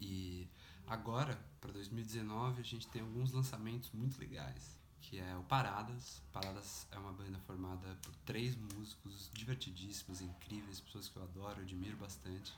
E 0.00 0.48
agora, 0.86 1.38
para 1.60 1.72
2019, 1.72 2.60
a 2.60 2.64
gente 2.64 2.86
tem 2.88 3.02
alguns 3.02 3.32
lançamentos 3.32 3.90
muito 3.92 4.18
legais. 4.18 4.78
Que 5.00 5.18
é 5.18 5.36
o 5.36 5.42
Paradas. 5.42 6.22
Paradas 6.32 6.86
é 6.90 6.98
uma 6.98 7.12
banda 7.12 7.38
formada 7.40 7.98
por 8.02 8.14
três 8.24 8.56
músicos 8.56 9.30
divertidíssimos, 9.32 10.20
incríveis, 10.20 10.80
pessoas 10.80 11.08
que 11.08 11.16
eu 11.16 11.22
adoro, 11.24 11.60
eu 11.60 11.64
admiro 11.64 11.96
bastante. 11.96 12.52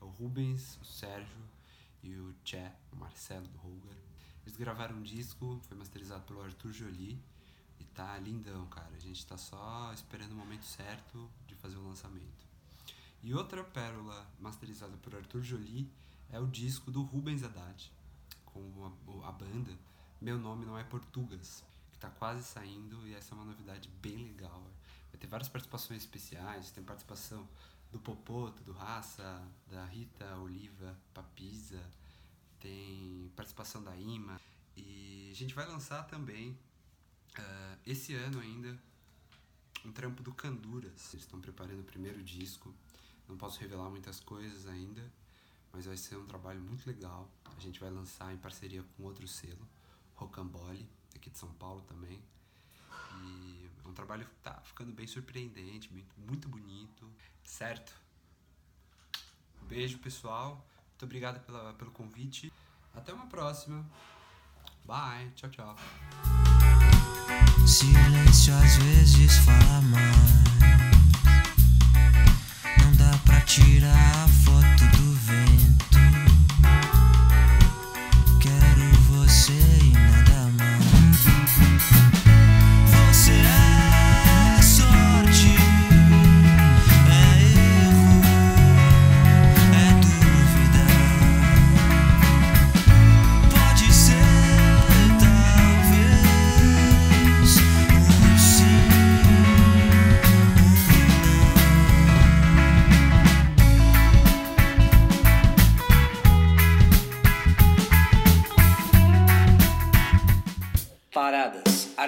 É 0.00 0.04
o 0.04 0.08
Rubens, 0.08 0.78
o 0.80 0.84
Sérgio 0.84 1.44
e 2.02 2.14
o 2.14 2.32
Tché, 2.44 2.72
o 2.92 2.96
Marcelo 2.96 3.46
do 3.48 3.58
Holger. 3.58 3.96
Eles 4.46 4.56
gravaram 4.56 4.96
um 4.96 5.02
disco, 5.02 5.60
foi 5.64 5.76
masterizado 5.76 6.24
pelo 6.24 6.42
Arthur 6.42 6.72
Jolie 6.72 7.20
tá 8.00 8.18
lindão, 8.18 8.66
cara. 8.68 8.96
A 8.96 8.98
gente 8.98 9.26
tá 9.26 9.36
só 9.36 9.92
esperando 9.92 10.32
o 10.32 10.34
momento 10.34 10.64
certo 10.64 11.30
de 11.46 11.54
fazer 11.54 11.76
o 11.76 11.86
lançamento. 11.86 12.48
E 13.22 13.34
outra 13.34 13.62
pérola 13.62 14.26
masterizada 14.38 14.96
por 14.96 15.14
Arthur 15.14 15.42
Jolie 15.42 15.92
é 16.30 16.40
o 16.40 16.46
disco 16.46 16.90
do 16.90 17.02
Rubens 17.02 17.42
Haddad, 17.42 17.92
com 18.46 18.86
a, 18.86 19.28
a 19.28 19.32
banda 19.32 19.76
Meu 20.18 20.38
Nome 20.38 20.64
Não 20.64 20.78
É 20.78 20.84
Portugas, 20.84 21.62
que 21.92 21.98
tá 21.98 22.08
quase 22.08 22.42
saindo 22.42 23.06
e 23.06 23.14
essa 23.14 23.34
é 23.34 23.36
uma 23.36 23.44
novidade 23.44 23.90
bem 24.00 24.24
legal. 24.24 24.62
Vai 25.12 25.20
ter 25.20 25.26
várias 25.26 25.50
participações 25.50 26.00
especiais, 26.00 26.70
tem 26.70 26.82
participação 26.82 27.46
do 27.92 27.98
Popoto, 27.98 28.62
do 28.62 28.72
Raça, 28.72 29.46
da 29.66 29.84
Rita 29.84 30.24
Oliva 30.36 30.96
Papisa, 31.12 31.82
tem 32.58 33.30
participação 33.36 33.82
da 33.82 33.94
Ima 33.94 34.40
e 34.74 35.28
a 35.30 35.34
gente 35.34 35.54
vai 35.54 35.66
lançar 35.66 36.04
também 36.04 36.58
uh, 37.38 37.78
esse 37.86 38.14
ano 38.14 38.40
ainda 38.40 38.78
um 39.84 39.92
trampo 39.92 40.22
do 40.22 40.32
Canduras. 40.32 41.12
Eles 41.12 41.24
estão 41.24 41.40
preparando 41.40 41.80
o 41.80 41.84
primeiro 41.84 42.22
disco. 42.22 42.74
Não 43.28 43.36
posso 43.36 43.60
revelar 43.60 43.88
muitas 43.88 44.20
coisas 44.20 44.66
ainda, 44.66 45.02
mas 45.72 45.86
vai 45.86 45.96
ser 45.96 46.16
um 46.16 46.26
trabalho 46.26 46.60
muito 46.60 46.86
legal. 46.86 47.30
A 47.56 47.60
gente 47.60 47.78
vai 47.80 47.90
lançar 47.90 48.32
em 48.32 48.36
parceria 48.36 48.82
com 48.96 49.04
outro 49.04 49.26
selo, 49.28 49.66
Rocambole, 50.16 50.88
aqui 51.14 51.30
de 51.30 51.38
São 51.38 51.52
Paulo 51.54 51.82
também. 51.82 52.20
E 53.22 53.70
é 53.84 53.88
um 53.88 53.92
trabalho 53.92 54.24
que 54.24 54.34
tá 54.42 54.60
ficando 54.64 54.92
bem 54.92 55.06
surpreendente, 55.06 55.92
muito, 56.16 56.48
bonito, 56.48 57.08
certo? 57.44 57.94
Beijo, 59.62 59.98
pessoal. 59.98 60.66
Muito 60.90 61.04
obrigado 61.04 61.44
pela, 61.44 61.72
pelo 61.74 61.90
convite. 61.90 62.52
Até 62.94 63.12
uma 63.12 63.26
próxima. 63.26 63.88
Bye. 64.84 65.30
Tchau, 65.36 65.50
tchau. 65.50 65.76
Silêncio 67.66 68.54
às 68.54 68.76
vezes 68.76 69.36
fala 69.38 69.80
mais. 69.82 70.10
Não 72.78 72.92
dá 72.96 73.16
pra 73.24 73.40
tirar 73.42 74.24
a 74.24 74.28
foto 74.28 74.96
do 74.96 75.14
vento. 75.14 75.69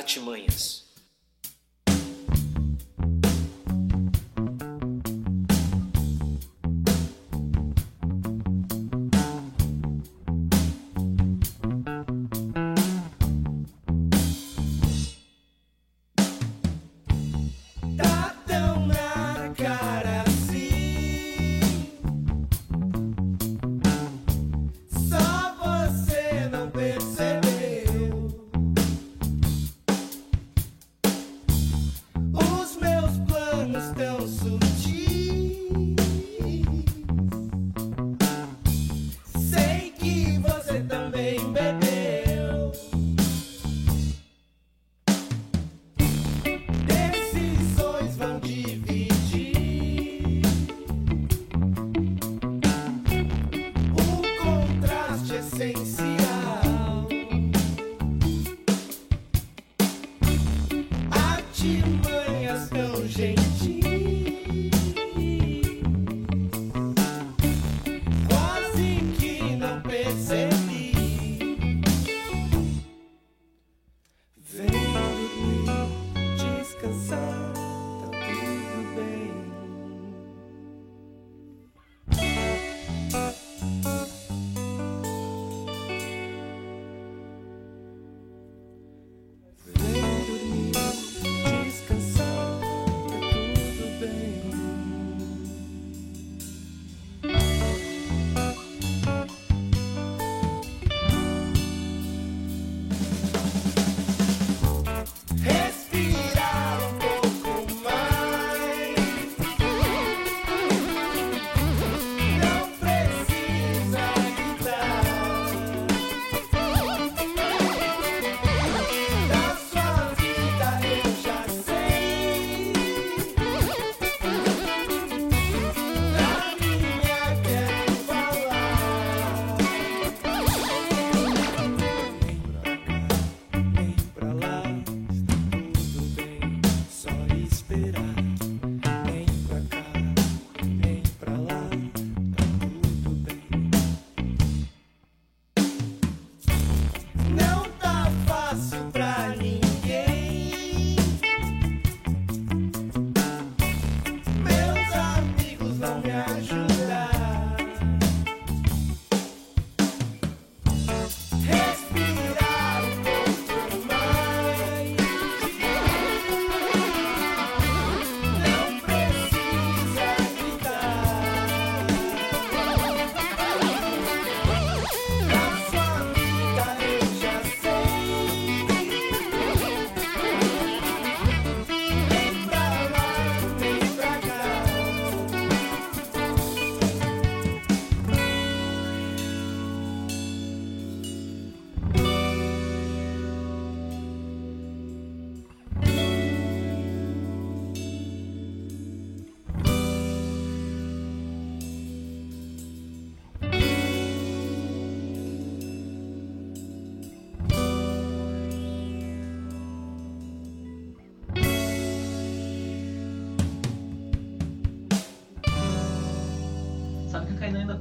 Artimanhas. 0.03 0.82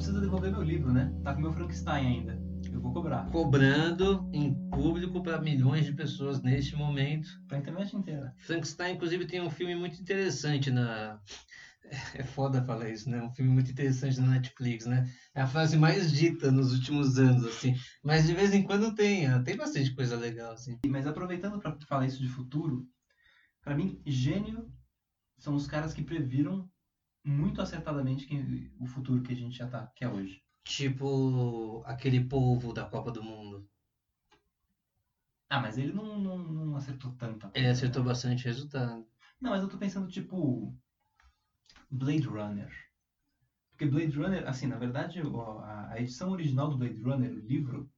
Precisa 0.01 0.19
devolver 0.19 0.49
meu 0.49 0.63
livro, 0.63 0.91
né? 0.91 1.13
Tá 1.23 1.31
com 1.31 1.41
meu 1.41 1.53
Frankenstein 1.53 2.07
ainda. 2.07 2.41
Eu 2.73 2.81
vou 2.81 2.91
cobrar. 2.91 3.29
Cobrando 3.29 4.27
em 4.33 4.51
público 4.71 5.21
para 5.21 5.39
milhões 5.39 5.85
de 5.85 5.93
pessoas 5.93 6.41
neste 6.41 6.75
momento. 6.75 7.29
Pra 7.47 7.59
internet 7.59 7.95
inteira. 7.95 8.33
Frankenstein, 8.39 8.95
inclusive, 8.95 9.27
tem 9.27 9.41
um 9.41 9.49
filme 9.51 9.75
muito 9.75 10.01
interessante 10.01 10.71
na. 10.71 11.19
É 12.15 12.23
foda 12.23 12.63
falar 12.63 12.89
isso, 12.89 13.09
né? 13.09 13.21
Um 13.21 13.31
filme 13.31 13.51
muito 13.51 13.69
interessante 13.69 14.17
na 14.21 14.27
Netflix, 14.27 14.85
né? 14.85 15.11
É 15.35 15.41
a 15.41 15.47
frase 15.47 15.77
mais 15.77 16.09
dita 16.09 16.49
nos 16.49 16.71
últimos 16.71 17.19
anos, 17.19 17.43
assim. 17.43 17.75
Mas 18.01 18.25
de 18.25 18.33
vez 18.33 18.53
em 18.53 18.63
quando 18.63 18.95
tem, 18.95 19.27
ah, 19.27 19.43
tem 19.43 19.57
bastante 19.57 19.93
coisa 19.93 20.15
legal, 20.15 20.53
assim. 20.53 20.79
Mas 20.87 21.05
aproveitando 21.05 21.59
pra 21.59 21.77
falar 21.85 22.05
isso 22.05 22.21
de 22.21 22.29
futuro, 22.29 22.87
pra 23.61 23.75
mim, 23.75 24.01
gênio 24.05 24.71
são 25.37 25.53
os 25.53 25.67
caras 25.67 25.91
que 25.91 26.01
previram 26.01 26.65
muito 27.23 27.61
acertadamente 27.61 28.25
quem- 28.27 28.71
o 28.79 28.85
futuro 28.85 29.21
que 29.23 29.31
a 29.31 29.35
gente 29.35 29.57
já 29.57 29.67
tá, 29.67 29.87
que 29.95 30.03
é 30.03 30.09
hoje. 30.09 30.43
Tipo 30.63 31.83
aquele 31.85 32.19
polvo 32.19 32.73
da 32.73 32.83
Copa 32.83 33.11
do 33.11 33.21
Mundo. 33.21 33.63
Ah, 35.49 35.59
mas 35.59 35.77
ele 35.77 35.91
não, 35.91 36.17
não, 36.19 36.37
não 36.39 36.75
acertou 36.75 37.11
tanta 37.13 37.47
Ele 37.53 37.67
acertou 37.67 38.01
né? 38.01 38.07
bastante 38.09 38.43
resultado. 38.43 39.05
Não, 39.41 39.51
mas 39.51 39.61
eu 39.61 39.67
tô 39.69 39.77
pensando, 39.77 40.07
tipo, 40.07 40.73
Blade 41.91 42.25
Runner. 42.27 42.71
Porque 43.71 43.85
Blade 43.85 44.17
Runner, 44.17 44.47
assim, 44.47 44.65
na 44.67 44.77
verdade, 44.77 45.19
a 45.89 45.99
edição 45.99 46.29
original 46.31 46.69
do 46.69 46.77
Blade 46.77 47.01
Runner, 47.01 47.31
o 47.31 47.39
livro, 47.39 47.89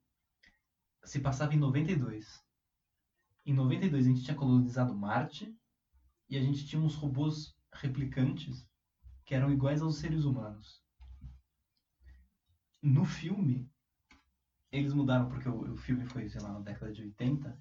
se 1.04 1.20
passava 1.20 1.54
em 1.54 1.58
92. 1.58 2.44
Em 3.46 3.54
92 3.54 4.06
a 4.06 4.10
gente 4.10 4.24
tinha 4.24 4.36
colonizado 4.38 4.96
Marte 4.96 5.56
e 6.30 6.38
a 6.38 6.42
gente 6.42 6.66
tinha 6.66 6.82
uns 6.82 6.96
robôs 6.96 7.56
replicantes 7.74 8.68
que 9.26 9.34
eram 9.34 9.52
iguais 9.52 9.82
aos 9.82 9.98
seres 9.98 10.26
humanos. 10.26 10.84
No 12.82 13.06
filme, 13.06 13.72
eles 14.72 14.94
mudaram, 14.94 15.30
porque 15.30 15.48
o, 15.48 15.74
o 15.74 15.78
filme 15.78 16.06
foi, 16.06 16.28
sei 16.28 16.42
lá, 16.42 16.52
na 16.52 16.60
década 16.60 16.92
de 16.92 17.02
80, 17.02 17.58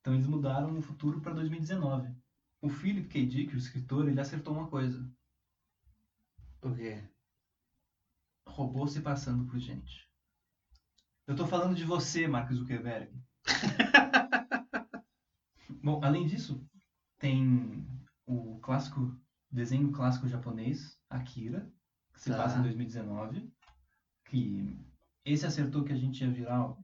então 0.00 0.14
eles 0.14 0.26
mudaram 0.26 0.78
o 0.78 0.82
futuro 0.82 1.20
para 1.20 1.34
2019. 1.34 2.14
O 2.60 2.68
Philip 2.68 3.08
K. 3.08 3.26
Dick, 3.26 3.54
o 3.54 3.58
escritor, 3.58 4.08
ele 4.08 4.20
acertou 4.20 4.54
uma 4.54 4.68
coisa. 4.68 5.10
O 6.62 6.74
quê? 6.74 7.02
Robô 8.46 8.86
se 8.86 9.00
passando 9.00 9.46
por 9.46 9.58
gente. 9.58 10.08
Eu 11.26 11.34
tô 11.34 11.46
falando 11.46 11.74
de 11.74 11.84
você, 11.84 12.28
Mark 12.28 12.52
Zuckerberg. 12.52 13.12
Bom, 15.82 16.02
além 16.04 16.26
disso, 16.26 16.64
tem 17.18 17.86
o 18.26 18.58
clássico 18.60 19.18
desenho 19.56 19.90
clássico 19.90 20.28
japonês 20.28 21.00
Akira, 21.10 21.72
que 22.12 22.20
se 22.20 22.30
Tá. 22.30 22.36
passa 22.36 22.58
em 22.58 22.62
2019, 22.62 23.50
que 24.24 24.78
esse 25.24 25.46
acertou 25.46 25.82
que 25.84 25.92
a 25.92 25.96
gente 25.96 26.22
ia 26.22 26.30
virar 26.30 26.76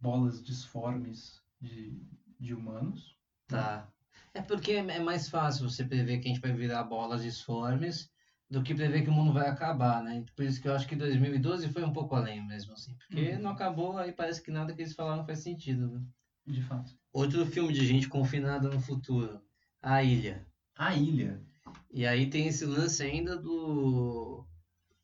bolas 0.00 0.42
disformes 0.42 1.42
de, 1.60 2.02
de 2.40 2.54
humanos. 2.54 3.16
Tá. 3.46 3.88
É 4.34 4.40
porque 4.40 4.72
é 4.72 4.78
é 4.78 4.98
mais 5.00 5.28
fácil 5.28 5.68
você 5.68 5.84
prever 5.84 6.18
que 6.18 6.28
a 6.28 6.32
gente 6.32 6.40
vai 6.40 6.52
virar 6.52 6.84
bolas 6.84 7.22
disformes 7.22 8.10
do 8.48 8.62
que 8.62 8.74
prever 8.74 9.02
que 9.02 9.10
o 9.10 9.12
mundo 9.12 9.32
vai 9.32 9.48
acabar, 9.48 10.02
né? 10.02 10.24
Por 10.34 10.44
isso 10.44 10.60
que 10.60 10.68
eu 10.68 10.74
acho 10.74 10.86
que 10.86 10.94
2012 10.96 11.68
foi 11.68 11.82
um 11.84 11.92
pouco 11.92 12.14
além 12.14 12.46
mesmo, 12.46 12.72
assim. 12.72 12.94
Porque 12.94 13.32
Uhum. 13.32 13.42
não 13.42 13.50
acabou, 13.50 13.98
aí 13.98 14.12
parece 14.12 14.42
que 14.42 14.50
nada 14.50 14.74
que 14.74 14.82
eles 14.82 14.94
falaram 14.94 15.24
faz 15.26 15.40
sentido, 15.40 15.88
né? 15.90 16.04
De 16.46 16.62
fato. 16.62 16.96
Outro 17.12 17.44
filme 17.44 17.72
de 17.72 17.84
gente 17.84 18.08
confinada 18.08 18.68
no 18.68 18.80
futuro, 18.80 19.42
A 19.82 20.02
Ilha. 20.02 20.46
A 20.76 20.94
ilha. 20.94 21.45
E 21.92 22.06
aí 22.06 22.28
tem 22.30 22.46
esse 22.48 22.64
lance 22.64 23.02
ainda 23.02 23.36
do 23.36 24.46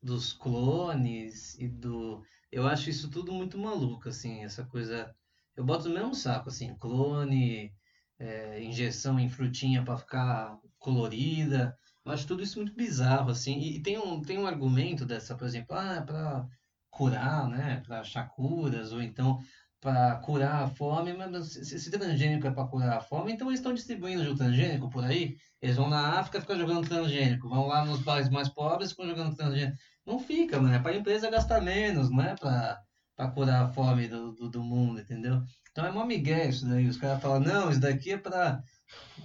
dos 0.03 0.33
clones 0.33 1.57
e 1.59 1.69
do 1.69 2.23
eu 2.51 2.67
acho 2.67 2.91
isso 2.91 3.09
tudo 3.09 3.33
muito 3.33 3.57
maluco 3.57 4.09
assim, 4.09 4.43
essa 4.45 4.65
coisa 4.65 5.15
eu 5.57 5.65
boto 5.65 5.89
no 5.89 5.95
mesmo 5.95 6.15
saco 6.15 6.49
assim, 6.49 6.75
clone, 6.77 7.73
é, 8.19 8.63
injeção 8.63 9.19
em 9.19 9.29
frutinha 9.29 9.85
para 9.85 9.99
ficar 9.99 10.59
colorida. 10.79 11.77
Eu 12.05 12.13
acho 12.13 12.27
tudo 12.27 12.43
isso 12.43 12.59
muito 12.59 12.75
bizarro 12.75 13.31
assim. 13.31 13.59
E, 13.59 13.77
e 13.77 13.83
tem 13.83 13.99
um 13.99 14.23
tem 14.23 14.39
um 14.39 14.47
argumento 14.47 15.05
dessa, 15.05 15.37
por 15.37 15.47
exemplo, 15.47 15.77
ah, 15.77 15.97
é 15.97 16.01
para 16.01 16.49
curar, 16.91 17.49
né, 17.49 17.81
para 17.87 18.01
achar 18.01 18.29
curas 18.29 18.93
ou 18.93 19.03
então 19.03 19.39
para 19.83 20.15
curar 20.19 20.63
a 20.63 20.69
fome, 20.69 21.13
mas 21.13 21.49
se, 21.49 21.81
se 21.81 21.91
transgênico 21.91 22.47
é 22.47 22.53
para 22.53 22.69
curar 22.69 22.99
a 22.99 23.01
fome, 23.01 23.33
então 23.33 23.49
eles 23.49 23.59
estão 23.59 23.75
distribuindo 23.75 24.23
o 24.23 24.37
transgênico 24.37 24.89
por 24.89 25.05
aí. 25.05 25.37
Eles 25.61 25.77
vão 25.77 25.91
na 25.91 26.21
África 26.21 26.41
ficar 26.41 26.55
jogando 26.55 26.89
transgênico, 26.89 27.49
vão 27.49 27.67
lá 27.67 27.85
nos 27.85 28.01
bairros 28.01 28.31
mais 28.31 28.49
pobres 28.49 28.93
ficam 28.93 29.09
jogando 29.09 29.35
transgênico. 29.35 29.77
Não 30.07 30.21
fica, 30.21 30.61
mano. 30.61 30.75
É 30.75 30.79
para 30.79 30.93
a 30.93 30.97
empresa 30.97 31.29
gastar 31.29 31.61
menos, 31.61 32.11
não 32.11 32.23
é 32.23 32.37
para 32.37 33.31
curar 33.35 33.65
a 33.65 33.69
fome 33.69 34.07
do, 34.07 34.33
do, 34.33 34.49
do 34.49 34.63
mundo, 34.63 35.01
entendeu? 35.01 35.43
Então 35.73 35.85
é 35.85 35.91
mó 35.91 36.05
migué 36.05 36.49
isso 36.49 36.65
daí. 36.65 36.87
Os 36.87 36.97
caras 36.97 37.21
falam, 37.21 37.41
não, 37.41 37.69
isso 37.69 37.81
daqui 37.81 38.13
é 38.13 38.17
para 38.17 38.63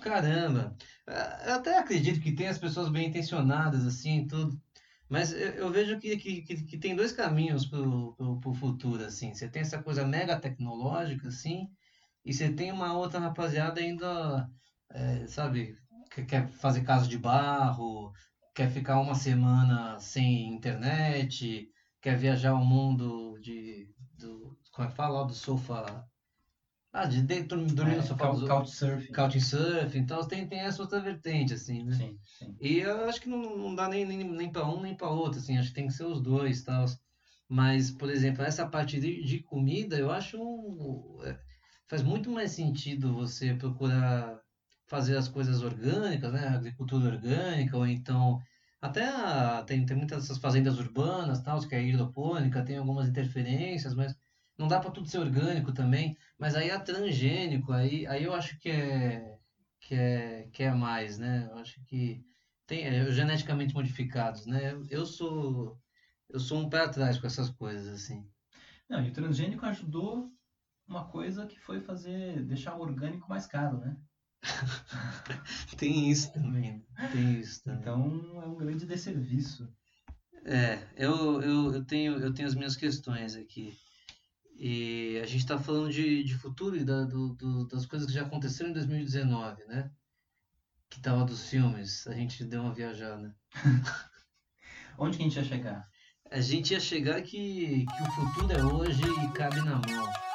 Caramba. 0.01 0.75
Eu 1.45 1.55
até 1.55 1.77
acredito 1.77 2.19
que 2.19 2.31
tem 2.31 2.47
as 2.47 2.57
pessoas 2.57 2.89
bem 2.89 3.07
intencionadas, 3.07 3.85
assim, 3.85 4.25
tudo. 4.27 4.59
Mas 5.09 5.31
eu, 5.31 5.51
eu 5.53 5.71
vejo 5.71 5.99
que, 5.99 6.17
que, 6.17 6.41
que, 6.41 6.63
que 6.63 6.77
tem 6.77 6.95
dois 6.95 7.11
caminhos 7.11 7.65
pro, 7.65 8.15
pro 8.41 8.53
futuro, 8.53 9.03
assim. 9.03 9.33
Você 9.33 9.47
tem 9.47 9.61
essa 9.61 9.81
coisa 9.81 10.05
mega 10.05 10.39
tecnológica, 10.39 11.29
assim, 11.29 11.67
e 12.25 12.33
você 12.33 12.51
tem 12.51 12.71
uma 12.71 12.93
outra 12.97 13.19
rapaziada 13.19 13.79
ainda, 13.79 14.49
é, 14.91 15.27
sabe, 15.27 15.77
que 16.11 16.25
quer 16.25 16.47
fazer 16.49 16.83
casa 16.83 17.07
de 17.07 17.17
barro, 17.17 18.11
quer 18.53 18.69
ficar 18.71 18.99
uma 18.99 19.15
semana 19.15 19.99
sem 19.99 20.47
internet, 20.53 21.69
quer 22.01 22.17
viajar 22.17 22.53
o 22.53 22.65
mundo 22.65 23.39
de, 23.39 23.89
do, 24.17 24.57
como 24.71 24.87
é 24.87 24.91
que 24.91 24.97
fala, 24.97 25.25
do 25.25 25.33
sofá, 25.33 26.05
ah, 27.01 27.05
de 27.05 27.21
dentro, 27.21 27.63
dormir 27.65 27.95
no 27.95 27.99
É, 27.99 28.01
sofá 28.01 28.27
cou- 28.27 28.39
dos 28.39 28.47
Couchsurfing. 28.49 29.13
Couchsurfing, 29.13 29.99
então 29.99 30.27
tem, 30.27 30.47
tem 30.47 30.59
essa 30.59 30.81
outra 30.81 30.99
vertente, 30.99 31.53
assim, 31.53 31.83
né? 31.83 31.93
Sim, 31.93 32.17
sim. 32.23 32.55
E 32.59 32.79
eu 32.79 33.07
acho 33.07 33.21
que 33.21 33.29
não, 33.29 33.57
não 33.57 33.75
dá 33.75 33.87
nem, 33.87 34.05
nem, 34.05 34.23
nem 34.23 34.51
para 34.51 34.65
um 34.67 34.81
nem 34.81 34.95
para 34.95 35.09
outro, 35.09 35.39
assim, 35.39 35.57
acho 35.57 35.69
que 35.69 35.75
tem 35.75 35.87
que 35.87 35.93
ser 35.93 36.05
os 36.05 36.21
dois, 36.21 36.63
tal. 36.63 36.85
Mas, 37.49 37.91
por 37.91 38.09
exemplo, 38.09 38.43
essa 38.43 38.67
parte 38.67 38.99
de, 38.99 39.23
de 39.23 39.41
comida, 39.43 39.97
eu 39.97 40.11
acho 40.11 40.37
um- 40.37 41.23
é, 41.23 41.39
faz 41.87 42.01
muito 42.03 42.29
mais 42.31 42.51
sentido 42.51 43.13
você 43.13 43.53
procurar 43.53 44.39
fazer 44.87 45.17
as 45.17 45.27
coisas 45.27 45.61
orgânicas, 45.61 46.31
né? 46.33 46.47
Agricultura 46.47 47.07
orgânica, 47.15 47.77
ou 47.77 47.85
então 47.87 48.39
até 48.81 49.05
a- 49.07 49.63
tem, 49.65 49.85
tem 49.85 49.97
muitas 49.97 50.21
dessas 50.23 50.37
fazendas 50.37 50.77
urbanas, 50.79 51.41
tal, 51.41 51.59
que 51.67 51.75
é 51.75 51.83
hidropônica, 51.83 52.63
tem 52.63 52.77
algumas 52.77 53.07
interferências, 53.09 53.93
mas 53.93 54.15
não 54.57 54.67
dá 54.67 54.79
para 54.79 54.91
tudo 54.91 55.07
ser 55.07 55.19
orgânico 55.19 55.71
também. 55.71 56.17
Mas 56.37 56.55
aí 56.55 56.71
a 56.71 56.79
transgênico, 56.79 57.71
aí, 57.71 58.05
aí 58.07 58.23
eu 58.23 58.33
acho 58.33 58.57
que 58.59 58.69
é 58.69 59.37
que 59.79 59.95
é 59.95 60.49
que 60.51 60.63
é 60.63 60.73
mais, 60.73 61.17
né? 61.17 61.47
Eu 61.51 61.57
acho 61.57 61.81
que 61.85 62.25
tem 62.65 62.85
é, 62.85 63.11
geneticamente 63.11 63.73
modificados, 63.73 64.45
né? 64.45 64.73
Eu, 64.73 64.85
eu 64.89 65.05
sou 65.05 65.79
eu 66.29 66.39
sou 66.39 66.59
um 66.59 66.69
pé 66.69 66.81
atrás 66.81 67.17
com 67.17 67.27
essas 67.27 67.49
coisas 67.49 67.87
assim. 67.87 68.27
Não, 68.89 69.03
e 69.03 69.09
o 69.09 69.13
transgênico 69.13 69.65
ajudou 69.65 70.31
uma 70.87 71.05
coisa 71.05 71.45
que 71.45 71.59
foi 71.59 71.81
fazer, 71.81 72.43
deixar 72.43 72.75
o 72.75 72.81
orgânico 72.81 73.29
mais 73.29 73.45
caro, 73.45 73.77
né? 73.77 73.97
Tem 75.77 76.09
isso 76.09 76.31
também, 76.31 76.85
tem 77.11 77.39
isso 77.39 77.63
também. 77.63 77.81
Então 77.81 78.41
é 78.41 78.45
um 78.45 78.55
grande 78.55 78.85
desserviço. 78.85 79.67
É, 80.45 80.79
eu, 80.95 81.41
eu, 81.41 81.73
eu 81.73 81.85
tenho 81.85 82.19
eu 82.19 82.33
tenho 82.33 82.47
as 82.47 82.55
minhas 82.55 82.75
questões 82.75 83.35
aqui. 83.35 83.77
E 84.59 85.19
a 85.21 85.25
gente 85.25 85.41
está 85.41 85.57
falando 85.59 85.91
de, 85.91 86.23
de 86.23 86.35
futuro 86.37 86.75
e 86.75 86.83
da, 86.83 87.03
do, 87.03 87.35
do- 87.35 87.67
das 87.67 87.85
coisas 87.85 88.07
que 88.07 88.13
já 88.13 88.23
aconteceram 88.23 88.71
em 88.71 88.73
2019, 88.73 89.63
né? 89.65 89.91
Que 90.89 90.99
tava 91.01 91.23
dos 91.25 91.47
filmes, 91.49 92.07
a 92.07 92.13
gente 92.13 92.43
deu 92.43 92.61
uma 92.61 92.73
viajada. 92.73 93.35
Onde 94.97 95.17
que 95.17 95.23
a 95.23 95.27
gente 95.27 95.35
ia 95.37 95.43
chegar? 95.43 95.87
A 96.31 96.39
gente 96.41 96.73
ia 96.73 96.79
chegar 96.79 97.21
que, 97.21 97.85
que 97.85 98.03
o 98.03 98.11
futuro 98.11 98.51
é 98.51 98.63
hoje 98.65 99.01
e 99.03 99.31
cabe 99.33 99.57
na 99.61 99.75
mão. 99.75 100.26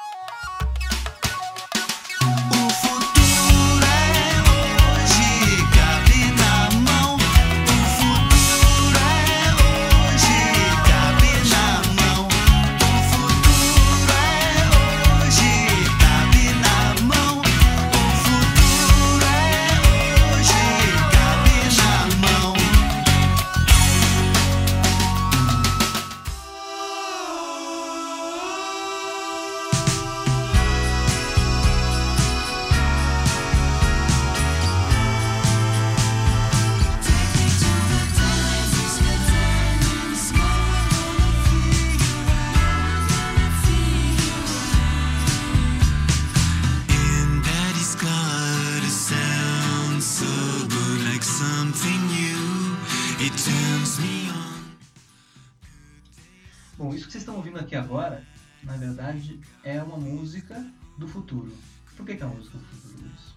Do 60.97 61.07
futuro. 61.07 61.51
Por 61.95 62.05
que, 62.05 62.15
que 62.15 62.23
é 62.23 62.25
uma 62.25 62.35
música 62.35 62.57
do 62.57 62.65
futuro 62.65 63.11
isso? 63.15 63.35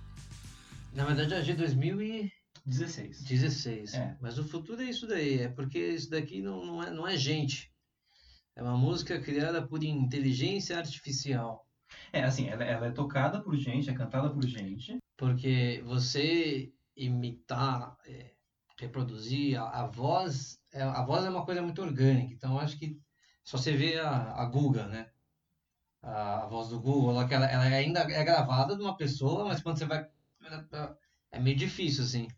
Na 0.93 1.05
verdade, 1.05 1.35
é 1.35 1.41
de 1.41 1.55
2016, 1.55 3.23
16. 3.23 3.95
É. 3.95 4.17
mas 4.21 4.39
o 4.39 4.45
futuro 4.45 4.81
é 4.81 4.87
isso 4.87 5.07
daí, 5.07 5.41
é 5.41 5.49
porque 5.49 5.79
isso 5.79 6.11
daqui 6.11 6.41
não, 6.41 6.65
não, 6.65 6.83
é, 6.83 6.91
não 6.91 7.07
é 7.07 7.17
gente. 7.17 7.71
É 8.55 8.63
uma 8.63 8.77
música 8.77 9.21
criada 9.21 9.67
por 9.67 9.83
inteligência 9.85 10.79
artificial. 10.79 11.67
É, 12.13 12.25
assim, 12.25 12.49
ela, 12.49 12.65
ela 12.65 12.87
é 12.87 12.91
tocada 12.91 13.43
por 13.43 13.55
gente, 13.57 13.91
é 13.91 13.95
cantada 13.95 14.31
por 14.31 14.45
gente. 14.47 14.99
Porque 15.17 15.83
você 15.85 16.73
imitar, 16.97 17.95
é, 18.07 18.33
reproduzir 18.79 19.61
a, 19.61 19.83
a 19.83 19.87
voz, 19.87 20.59
é, 20.73 20.83
a 20.83 21.03
voz 21.03 21.25
é 21.25 21.31
uma 21.31 21.45
coisa 21.45 21.61
muito 21.61 21.83
orgânica. 21.83 22.33
Então, 22.33 22.59
acho 22.59 22.79
que 22.79 22.99
só 23.45 23.59
você 23.59 23.77
vê 23.77 23.99
a, 23.99 24.33
a 24.33 24.45
Guga, 24.47 24.87
né? 24.87 25.11
A, 26.07 26.47
voz 26.47 26.69
do 26.69 26.79
Google, 26.79 27.21
ela, 27.21 27.51
ela 27.51 27.65
ainda 27.65 28.01
é 28.01 28.25
gravada 28.25 28.77
de 28.77 28.83
uma 28.83 28.97
pessoa, 28.97 29.45
mas 29.45 29.61
quando 29.61 29.79
você 29.79 29.87
vai. 29.87 30.07
É 31.33 31.41
meio 31.41 31.57
difícil, 31.57 32.05
assim. 32.05 32.29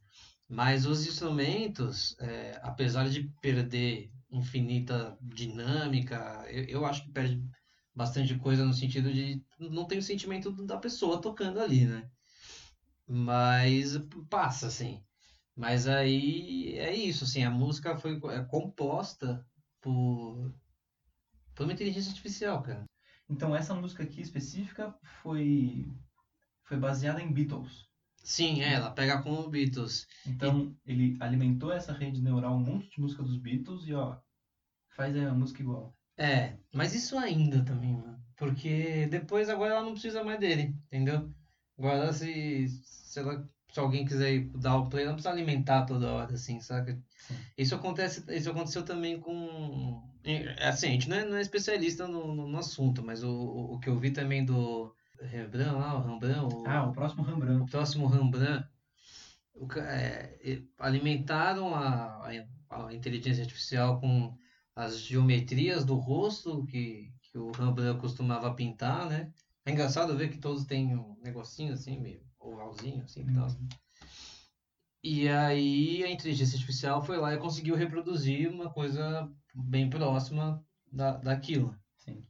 Mas 0.48 0.86
os 0.86 1.06
instrumentos, 1.06 2.16
é, 2.18 2.58
apesar 2.62 3.08
de 3.10 3.24
perder 3.42 4.10
infinita 4.30 5.16
dinâmica, 5.20 6.44
eu, 6.48 6.64
eu 6.64 6.86
acho 6.86 7.04
que 7.04 7.12
perde 7.12 7.44
bastante 7.94 8.34
coisa 8.38 8.64
no 8.64 8.72
sentido 8.72 9.12
de 9.12 9.42
não 9.58 9.84
tem 9.84 9.98
o 9.98 10.02
sentimento 10.02 10.50
da 10.64 10.78
pessoa 10.78 11.20
tocando 11.20 11.60
ali, 11.60 11.84
né? 11.84 12.08
Mas 13.06 13.98
passa, 14.30 14.68
assim. 14.68 15.02
Mas 15.54 15.86
aí 15.86 16.74
é 16.78 16.94
isso, 16.94 17.24
assim, 17.24 17.42
a 17.44 17.50
música 17.50 17.96
foi 17.98 18.18
é 18.32 18.44
composta 18.44 19.44
por, 19.80 20.54
por 21.54 21.64
uma 21.64 21.72
inteligência 21.72 22.10
artificial, 22.10 22.62
cara. 22.62 22.84
Então 23.28 23.54
essa 23.54 23.74
música 23.74 24.02
aqui 24.02 24.20
específica 24.20 24.94
foi, 25.22 25.86
foi 26.64 26.78
baseada 26.78 27.20
em 27.20 27.32
Beatles. 27.32 27.88
Sim, 28.22 28.62
é, 28.62 28.74
ela 28.74 28.90
pega 28.90 29.22
com 29.22 29.32
o 29.32 29.48
Beatles. 29.48 30.06
Então, 30.26 30.76
ele 30.84 31.16
alimentou 31.18 31.72
essa 31.72 31.92
rede 31.92 32.20
neural 32.20 32.56
um 32.56 32.60
monte 32.60 32.90
de 32.90 33.00
música 33.00 33.22
dos 33.22 33.38
Beatles 33.38 33.86
e, 33.86 33.94
ó, 33.94 34.18
faz 34.90 35.16
a 35.16 35.32
música 35.32 35.62
igual. 35.62 35.96
É, 36.16 36.58
mas 36.74 36.94
isso 36.94 37.16
ainda 37.16 37.64
também, 37.64 37.96
mano. 37.96 38.20
Porque 38.36 39.06
depois 39.06 39.48
agora 39.48 39.74
ela 39.74 39.84
não 39.84 39.92
precisa 39.92 40.22
mais 40.22 40.38
dele, 40.38 40.74
entendeu? 40.86 41.32
Agora 41.78 42.12
se, 42.12 42.68
se, 42.68 43.18
ela, 43.18 43.48
se 43.78 43.80
alguém 43.80 44.04
quiser 44.04 44.40
dar 44.56 44.76
o 44.76 44.88
play, 44.88 45.04
não 45.04 45.12
precisa 45.12 45.30
alimentar 45.32 45.84
toda 45.84 46.10
hora, 46.12 46.34
assim, 46.34 46.60
saca? 46.60 47.00
Isso 47.56 47.74
acontece, 47.76 48.24
isso 48.34 48.50
aconteceu 48.50 48.84
também 48.84 49.20
com. 49.20 50.02
Assim, 50.60 50.88
a 50.88 50.90
gente 50.90 51.08
não 51.08 51.16
é, 51.16 51.24
não 51.24 51.36
é 51.36 51.40
especialista 51.40 52.08
no, 52.08 52.34
no, 52.34 52.48
no 52.48 52.58
assunto, 52.58 53.04
mas 53.04 53.22
o, 53.22 53.30
o, 53.30 53.74
o 53.74 53.78
que 53.78 53.88
eu 53.88 53.96
vi 53.96 54.10
também 54.10 54.44
do 54.44 54.92
Rembrandt 55.20 55.74
lá, 55.76 55.96
o 55.96 56.02
Rembrandt, 56.08 56.54
o, 56.54 56.66
Ah, 56.66 56.88
o 56.88 56.92
próximo 56.92 57.22
o 57.22 57.26
Rembrandt. 57.26 57.70
próximo 57.70 58.06
Rembrandt, 58.08 58.66
o 59.54 59.68
é, 59.78 60.60
alimentaram 60.78 61.72
a, 61.72 62.28
a, 62.68 62.86
a 62.86 62.92
inteligência 62.92 63.42
artificial 63.42 64.00
com 64.00 64.36
as 64.74 64.98
geometrias 64.98 65.84
do 65.84 65.94
rosto 65.94 66.64
que, 66.66 67.12
que 67.22 67.38
o 67.38 67.52
Rembrandt 67.52 68.00
costumava 68.00 68.54
pintar, 68.54 69.08
né? 69.08 69.32
É 69.64 69.70
engraçado 69.70 70.16
ver 70.16 70.30
que 70.30 70.38
todos 70.38 70.64
têm 70.64 70.96
um 70.96 71.16
negocinho 71.22 71.74
assim, 71.74 72.00
meio 72.00 72.27
ovalzinho, 72.52 73.04
assim, 73.04 73.22
e 73.22 73.34
tal. 73.34 73.48
E 75.02 75.28
aí 75.28 76.04
a 76.04 76.10
inteligência 76.10 76.56
artificial 76.56 77.02
foi 77.02 77.16
lá 77.18 77.34
e 77.34 77.38
conseguiu 77.38 77.76
reproduzir 77.76 78.50
uma 78.50 78.70
coisa 78.70 79.30
bem 79.54 79.88
próxima 79.88 80.62
da, 80.92 81.16
daquilo. 81.16 81.74
Sim. 81.96 82.24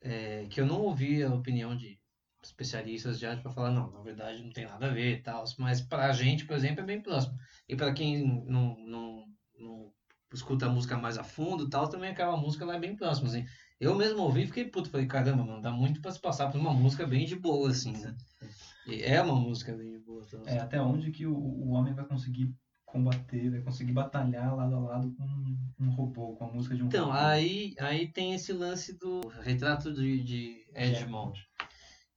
É, 0.00 0.46
que 0.48 0.60
eu 0.60 0.66
não 0.66 0.80
ouvi 0.80 1.22
a 1.22 1.32
opinião 1.32 1.76
de 1.76 2.00
especialistas 2.42 3.18
de 3.18 3.26
arte 3.26 3.42
para 3.42 3.52
falar, 3.52 3.70
não, 3.70 3.90
na 3.92 4.00
verdade 4.02 4.42
não 4.42 4.52
tem 4.52 4.64
nada 4.66 4.86
a 4.86 4.92
ver 4.92 5.18
e 5.18 5.22
tal, 5.22 5.44
mas 5.58 5.80
para 5.80 6.06
a 6.06 6.12
gente, 6.12 6.44
por 6.44 6.56
exemplo, 6.56 6.80
é 6.80 6.84
bem 6.86 7.00
próximo. 7.00 7.38
E 7.68 7.76
para 7.76 7.92
quem 7.92 8.26
não, 8.26 8.76
não, 8.80 9.26
não 9.58 9.92
escuta 10.32 10.66
a 10.66 10.70
música 10.70 10.96
mais 10.96 11.18
a 11.18 11.24
fundo 11.24 11.68
tal, 11.68 11.88
também 11.88 12.10
aquela 12.10 12.36
música 12.36 12.64
lá 12.64 12.76
é 12.76 12.80
bem 12.80 12.96
próxima, 12.96 13.28
assim. 13.28 13.44
Eu 13.78 13.94
mesmo 13.94 14.22
ouvi 14.22 14.42
e 14.42 14.46
fiquei 14.46 14.64
puto, 14.64 14.90
falei, 14.90 15.06
caramba, 15.06 15.44
mano, 15.44 15.62
dá 15.62 15.70
muito 15.70 16.00
para 16.00 16.10
se 16.10 16.20
passar 16.20 16.50
por 16.50 16.60
uma 16.60 16.72
música 16.72 17.06
bem 17.06 17.24
de 17.24 17.36
boa, 17.36 17.70
assim, 17.70 17.92
né? 17.92 18.16
E 18.86 19.02
é 19.02 19.20
uma 19.22 19.34
música 19.34 19.72
bem 19.74 19.98
boa. 20.00 20.22
Então, 20.26 20.42
É 20.46 20.58
até 20.58 20.80
onde 20.80 21.10
que 21.10 21.26
o, 21.26 21.34
o 21.34 21.70
homem 21.70 21.94
vai 21.94 22.04
conseguir 22.04 22.54
combater, 22.84 23.50
vai 23.50 23.60
conseguir 23.62 23.92
batalhar 23.92 24.54
lado 24.54 24.74
a 24.74 24.80
lado 24.80 25.14
com 25.16 25.24
um 25.80 25.90
robô, 25.90 26.36
com 26.36 26.44
a 26.44 26.52
música 26.52 26.74
de 26.74 26.82
um 26.82 26.86
Então, 26.86 27.06
robô. 27.06 27.16
aí, 27.16 27.74
aí 27.78 28.12
tem 28.12 28.34
esse 28.34 28.52
lance 28.52 28.98
do 28.98 29.20
retrato 29.40 29.92
de, 29.94 30.22
de 30.22 30.66
Edmond, 30.74 31.40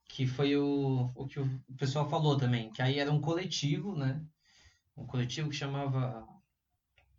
que 0.10 0.28
foi 0.28 0.58
o, 0.58 1.12
o 1.16 1.28
que 1.28 1.40
o 1.40 1.50
pessoal 1.78 2.10
falou 2.10 2.38
também, 2.38 2.72
que 2.72 2.82
aí 2.82 3.00
era 3.00 3.12
um 3.12 3.22
coletivo, 3.22 3.96
né? 3.96 4.22
Um 4.98 5.06
coletivo 5.06 5.50
que 5.50 5.56
chamava 5.56 6.26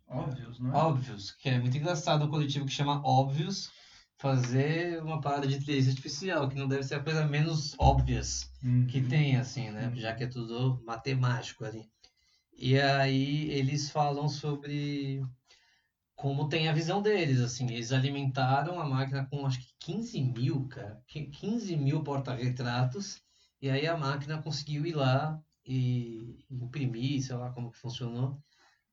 Óbvios, 0.07 0.59
não 0.59 0.71
é? 0.71 0.73
Óbvios, 0.77 1.31
que 1.31 1.49
é 1.49 1.59
muito 1.59 1.77
engraçado 1.77 2.25
um 2.25 2.29
coletivo 2.29 2.65
que 2.65 2.71
chama 2.71 3.01
Óbvios 3.05 3.69
fazer 4.17 5.01
uma 5.01 5.21
parada 5.21 5.47
de 5.47 5.55
inteligência 5.55 5.91
artificial, 5.91 6.49
que 6.49 6.55
não 6.57 6.67
deve 6.67 6.83
ser 6.83 6.95
a 6.95 7.03
coisa 7.03 7.25
menos 7.25 7.75
óbvias 7.77 8.49
Uhum. 8.63 8.87
que 8.87 9.01
tem, 9.01 9.35
assim, 9.37 9.69
né? 9.69 9.93
Já 9.95 10.13
que 10.15 10.23
é 10.23 10.27
tudo 10.27 10.81
matemático 10.83 11.63
ali. 11.63 11.87
E 12.57 12.77
aí 12.79 13.49
eles 13.51 13.91
falam 13.91 14.27
sobre 14.27 15.21
como 16.15 16.49
tem 16.49 16.67
a 16.67 16.73
visão 16.73 17.01
deles, 17.01 17.39
assim. 17.39 17.67
Eles 17.71 17.91
alimentaram 17.91 18.79
a 18.79 18.85
máquina 18.89 19.27
com 19.29 19.45
acho 19.45 19.59
que 19.59 19.67
15 19.79 20.19
mil, 20.21 20.67
cara. 20.67 20.99
qui- 21.07 21.27
15 21.27 21.75
mil 21.77 22.03
porta-retratos. 22.03 23.21
E 23.61 23.69
aí 23.69 23.85
a 23.87 23.95
máquina 23.95 24.41
conseguiu 24.41 24.85
ir 24.85 24.95
lá 24.95 25.39
e 25.65 26.43
imprimir, 26.49 27.21
sei 27.23 27.35
lá 27.35 27.51
como 27.51 27.69
que 27.71 27.77
funcionou, 27.77 28.39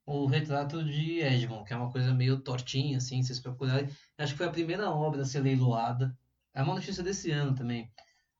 o 0.06 0.26
retrato 0.26 0.84
de 0.84 1.20
Edmond, 1.20 1.64
que 1.64 1.72
é 1.72 1.76
uma 1.76 1.90
coisa 1.90 2.12
meio 2.14 2.40
tortinha, 2.40 2.98
assim, 2.98 3.22
se 3.22 3.28
vocês 3.28 3.40
procurarem. 3.40 3.88
Acho 4.18 4.32
que 4.32 4.38
foi 4.38 4.46
a 4.46 4.50
primeira 4.50 4.90
obra 4.90 5.22
a 5.22 5.24
ser 5.24 5.40
leiloada. 5.40 6.16
É 6.54 6.62
uma 6.62 6.74
notícia 6.74 7.02
desse 7.02 7.30
ano 7.30 7.54
também 7.54 7.90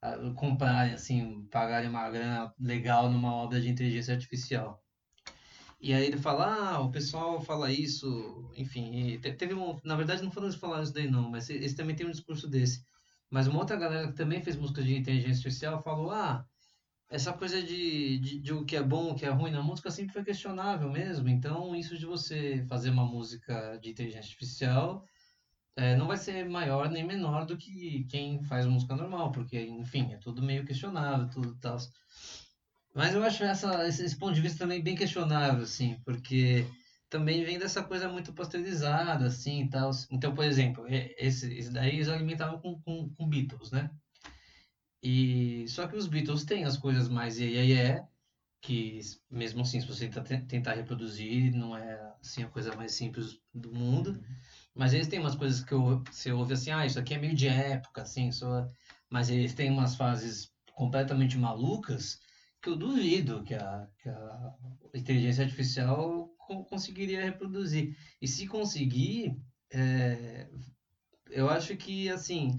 a- 0.03 0.19
comprarem, 0.35 0.95
assim, 0.95 1.47
pagarem 1.51 1.89
uma 1.91 2.09
grana 2.11 2.53
legal 2.59 3.11
numa 3.11 3.35
obra 3.35 3.61
de 3.61 3.69
inteligência 3.71 4.15
artificial. 4.15 4.83
E 5.81 5.93
aí 5.93 6.07
ele 6.07 6.17
fala, 6.17 6.47
ah, 6.77 6.81
o 6.81 6.91
pessoal 6.91 7.41
fala 7.43 7.71
isso, 7.71 8.51
enfim, 8.57 9.19
te- 9.21 9.33
teve 9.35 9.55
um, 9.55 9.79
na 9.85 9.97
verdade 9.97 10.23
não 10.23 10.31
foram 10.31 10.47
eles 10.47 10.59
falaram 10.59 10.83
isso 10.83 10.95
daí 10.95 11.11
não, 11.11 11.31
mas 11.31 11.51
esse 11.51 11.77
também 11.77 11.95
tem 11.95 12.07
um 12.07 12.11
discurso 12.11 12.49
desse. 12.49 12.83
Mas 13.31 13.47
uma 13.47 13.59
outra 13.59 13.77
galera 13.77 14.09
que 14.09 14.15
também 14.15 14.43
fez 14.43 14.57
música 14.57 14.83
de 14.83 14.97
inteligência 14.97 15.33
artificial 15.49 15.83
falou, 15.83 16.11
ah, 16.11 16.47
essa 17.11 17.33
coisa 17.33 17.63
de, 17.63 18.19
de, 18.19 18.41
de 18.41 18.53
o 18.53 18.65
que 18.65 18.77
é 18.77 18.83
bom, 18.83 19.13
o 19.13 19.15
que 19.15 19.25
é 19.25 19.31
ruim 19.31 19.51
na 19.51 19.63
música 19.63 19.91
sempre 19.91 20.13
foi 20.13 20.25
questionável 20.25 20.91
mesmo, 20.91 21.29
então 21.29 21.75
isso 21.75 21.97
de 21.99 22.07
você 22.07 22.65
fazer 22.69 22.91
uma 22.91 23.05
música 23.05 23.79
de 23.83 23.91
inteligência 23.91 24.31
artificial 24.31 25.05
é, 25.77 25.97
não 25.97 26.07
vai 26.07 26.17
ser 26.17 26.49
maior 26.49 26.89
nem 26.91 27.05
menor 27.05 27.47
do 27.47 27.57
que 27.57 28.05
quem 28.05 28.43
faz 28.45 28.67
música 28.67 28.95
normal, 28.95 29.33
porque, 29.33 29.61
enfim, 29.61 30.13
é 30.13 30.17
tudo 30.19 30.43
meio 30.43 30.65
questionável, 30.65 31.29
tudo 31.29 31.57
tal. 31.57 31.77
Mas 32.95 33.13
eu 33.15 33.25
acho 33.25 33.43
essa, 33.43 33.87
esse, 33.89 34.05
esse 34.05 34.17
ponto 34.17 34.35
de 34.35 34.41
vista 34.41 34.59
também 34.61 34.83
bem 34.83 34.95
questionável, 34.95 35.65
assim, 35.65 36.01
porque 36.05 36.65
também 37.11 37.45
vem 37.45 37.59
dessa 37.59 37.83
coisa 37.83 38.09
muito 38.09 38.33
pasteurizada, 38.33 39.27
assim, 39.27 39.69
tal. 39.69 39.91
Então, 40.13 40.33
por 40.35 40.45
exemplo, 40.45 40.85
esse, 40.89 41.53
esse 41.53 41.73
daí 41.73 41.95
eles 41.97 42.09
alimentavam 42.09 42.61
com, 42.61 42.81
com, 42.83 43.11
com 43.11 43.29
Beatles, 43.29 43.73
né? 43.73 43.91
E 45.05 45.67
só 45.69 45.87
que 45.87 45.97
os 45.97 46.07
Beatles 46.09 46.45
têm 46.45 46.65
as 46.65 46.79
coisas 46.79 47.09
mais 47.11 47.39
iê, 47.39 47.49
iê, 47.51 47.65
iê, 47.75 48.03
que 48.63 49.01
mesmo 49.31 49.63
assim, 49.63 49.81
se 49.81 49.87
você 49.87 50.09
tenta- 50.09 50.39
tentar 50.47 50.75
reproduzir, 50.75 51.53
não 51.55 51.77
é 51.77 52.15
assim 52.21 52.43
a 52.45 52.49
coisa 52.49 52.75
mais 52.77 52.93
simples 52.95 53.39
do 53.55 53.73
mundo. 53.73 54.19
Mas 54.75 54.95
eles 54.95 55.09
têm 55.09 55.21
umas 55.21 55.35
coisas 55.37 55.63
que 55.63 55.73
eu- 55.75 56.03
você 56.11 56.33
ouve 56.33 56.55
assim, 56.55 56.71
ah, 56.73 56.87
isso 56.87 56.99
aqui 56.99 57.15
é 57.15 57.19
meio 57.19 57.35
de 57.35 57.49
época, 57.49 58.03
assim, 58.03 58.33
só... 58.33 58.69
mas 59.11 59.31
eles 59.31 59.55
têm 59.55 59.71
umas 59.71 59.95
fases 59.97 60.51
completamente 60.75 61.39
malucas 61.39 62.19
que 62.63 62.69
eu 62.71 62.77
duvido 62.77 63.45
que 63.45 63.55
a, 63.55 63.87
que 64.03 64.09
a 64.09 64.53
inteligência 64.95 65.45
artificial 65.45 66.29
co- 66.39 66.65
conseguiria 66.65 67.23
reproduzir. 67.23 67.97
E 68.23 68.27
se 68.29 68.47
conseguir, 68.47 69.37
é, 69.73 70.49
eu 71.31 71.49
acho 71.49 71.77
que, 71.77 72.09
assim, 72.11 72.51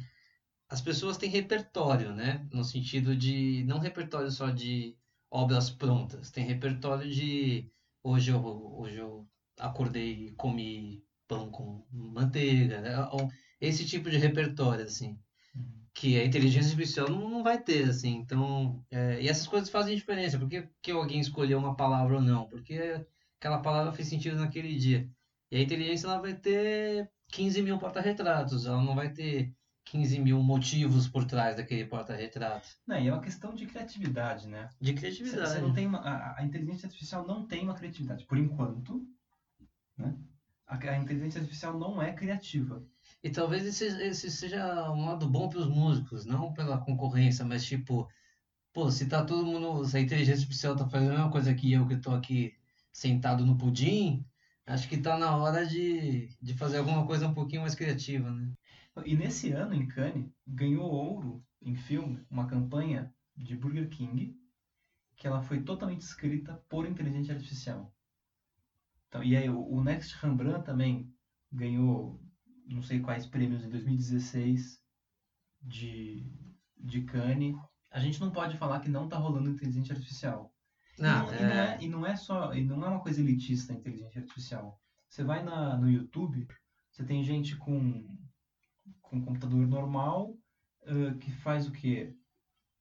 as 0.69 0.81
pessoas 0.81 1.17
têm 1.17 1.29
repertório, 1.29 2.13
né? 2.13 2.47
No 2.51 2.63
sentido 2.63 3.15
de, 3.15 3.63
não 3.65 3.79
repertório 3.79 4.31
só 4.31 4.49
de 4.49 4.97
obras 5.29 5.69
prontas, 5.69 6.31
tem 6.31 6.45
repertório 6.45 7.09
de, 7.09 7.69
hoje 8.03 8.31
eu, 8.31 8.43
hoje 8.77 8.97
eu 8.97 9.27
acordei 9.59 10.27
e 10.27 10.31
comi 10.33 11.03
pão 11.27 11.49
com 11.51 11.85
manteiga, 11.91 12.81
né? 12.81 12.95
Esse 13.59 13.85
tipo 13.85 14.09
de 14.09 14.17
repertório, 14.17 14.85
assim, 14.85 15.17
que 15.93 16.19
a 16.19 16.25
inteligência 16.25 16.71
artificial 16.71 17.09
não, 17.09 17.29
não 17.29 17.43
vai 17.43 17.61
ter, 17.61 17.89
assim. 17.89 18.15
Então, 18.15 18.83
é, 18.91 19.21
e 19.21 19.29
essas 19.29 19.47
coisas 19.47 19.69
fazem 19.69 19.95
diferença. 19.95 20.37
Por 20.37 20.49
que, 20.49 20.67
que 20.81 20.91
alguém 20.91 21.19
escolheu 21.19 21.57
uma 21.57 21.75
palavra 21.75 22.15
ou 22.15 22.21
não? 22.21 22.47
Porque 22.47 23.05
aquela 23.39 23.59
palavra 23.61 23.93
fez 23.93 24.07
sentido 24.07 24.37
naquele 24.37 24.75
dia. 24.75 25.09
E 25.51 25.57
a 25.57 25.61
inteligência, 25.61 26.07
ela 26.07 26.19
vai 26.19 26.33
ter 26.35 27.09
15 27.29 27.61
mil 27.61 27.77
porta-retratos, 27.79 28.65
ela 28.65 28.81
não 28.81 28.95
vai 28.95 29.11
ter 29.13 29.53
15 29.85 30.19
mil 30.19 30.41
motivos 30.41 31.07
por 31.07 31.25
trás 31.25 31.55
daquele 31.55 31.85
porta-retrato. 31.85 32.67
Não, 32.87 32.99
e 32.99 33.07
é 33.07 33.13
uma 33.13 33.21
questão 33.21 33.53
de 33.53 33.65
criatividade, 33.65 34.47
né? 34.47 34.69
De 34.81 34.91
Você 34.91 34.97
criatividade. 34.99 35.49
você 35.53 35.61
não 35.61 35.73
tem 35.73 35.87
uma, 35.87 35.99
a, 35.99 36.39
a 36.39 36.43
inteligência 36.43 36.87
artificial 36.87 37.25
não 37.25 37.47
tem 37.47 37.63
uma 37.63 37.75
criatividade, 37.75 38.25
por 38.25 38.37
enquanto, 38.37 39.07
né? 39.97 40.15
A, 40.67 40.75
a 40.77 40.97
inteligência 40.97 41.39
artificial 41.39 41.77
não 41.77 42.01
é 42.01 42.11
criativa. 42.13 42.83
E 43.23 43.29
talvez 43.29 43.65
esse, 43.65 43.85
esse 44.03 44.31
seja 44.31 44.91
um 44.91 45.05
lado 45.05 45.29
bom 45.29 45.47
para 45.47 45.59
os 45.59 45.67
músicos, 45.67 46.25
não 46.25 46.53
pela 46.53 46.79
concorrência, 46.79 47.45
mas 47.45 47.63
tipo, 47.65 48.07
pô, 48.73 48.89
se 48.91 49.07
tá 49.07 49.23
todo 49.23 49.45
mundo, 49.45 49.85
se 49.85 49.97
a 49.97 50.01
inteligência 50.01 50.41
artificial 50.43 50.75
tá 50.75 50.87
fazendo 50.89 51.11
a 51.11 51.15
mesma 51.15 51.31
coisa 51.31 51.53
que 51.53 51.71
eu 51.71 51.87
que 51.87 51.97
tô 51.97 52.11
aqui 52.11 52.53
sentado 52.91 53.45
no 53.45 53.57
pudim, 53.57 54.25
acho 54.65 54.87
que 54.89 54.97
tá 54.97 55.17
na 55.17 55.35
hora 55.37 55.65
de, 55.65 56.29
de 56.41 56.53
fazer 56.55 56.77
alguma 56.79 57.05
coisa 57.05 57.27
um 57.27 57.33
pouquinho 57.33 57.61
mais 57.61 57.75
criativa, 57.75 58.31
né? 58.31 58.51
E 59.03 59.15
nesse 59.15 59.51
ano, 59.51 59.73
em 59.73 59.87
Cannes, 59.87 60.31
ganhou 60.47 60.89
ouro 60.89 61.43
em 61.61 61.75
filme 61.75 62.25
uma 62.29 62.47
campanha 62.47 63.13
de 63.35 63.55
Burger 63.55 63.89
King 63.89 64.37
que 65.15 65.27
ela 65.27 65.41
foi 65.41 65.63
totalmente 65.63 66.01
escrita 66.01 66.61
por 66.69 66.85
inteligência 66.85 67.33
artificial. 67.33 67.93
Então, 69.07 69.23
e 69.23 69.35
aí 69.35 69.49
o, 69.49 69.81
Next 69.81 70.15
Rembrandt 70.21 70.65
também 70.65 71.09
ganhou 71.51 72.21
não 72.67 72.81
sei 72.81 72.99
quais 72.99 73.25
prêmios 73.25 73.63
em 73.63 73.69
2016 73.69 74.81
de, 75.61 76.29
de 76.77 77.01
Cannes. 77.01 77.55
A 77.91 77.99
gente 77.99 78.19
não 78.19 78.31
pode 78.31 78.57
falar 78.57 78.81
que 78.81 78.89
não 78.89 79.07
tá 79.07 79.17
rolando 79.17 79.49
inteligência 79.49 79.93
artificial. 79.93 80.53
E 80.97 81.01
Não, 81.01 81.25
não, 81.25 81.33
e, 81.33 81.39
não 81.39 81.49
é, 81.49 81.75
é, 81.75 81.77
e 81.81 81.87
não 81.87 82.05
é 82.05 82.15
só, 82.15 82.53
e 82.53 82.63
não 82.63 82.83
é 82.83 82.89
uma 82.89 83.01
coisa 83.01 83.21
elitista 83.21 83.71
a 83.71 83.75
inteligência 83.75 84.21
artificial. 84.21 84.81
Você 85.09 85.23
vai 85.23 85.43
na, 85.43 85.77
no 85.77 85.89
YouTube, 85.89 86.47
você 86.91 87.03
tem 87.05 87.23
gente 87.23 87.55
com, 87.55 88.05
com 89.09 89.23
computador 89.23 89.65
normal 89.67 90.35
ãh, 90.85 91.17
que 91.17 91.31
faz 91.31 91.67
o 91.67 91.71
quê? 91.71 92.13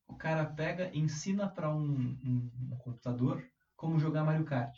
O 0.07 0.15
cara 0.15 0.45
pega, 0.45 0.91
ensina 0.95 1.49
para 1.49 1.75
um, 1.75 1.83
um, 1.83 2.51
um 2.73 2.77
computador 2.77 3.43
como 3.77 3.99
jogar 3.99 4.25
Mario 4.25 4.45
Kart. 4.45 4.77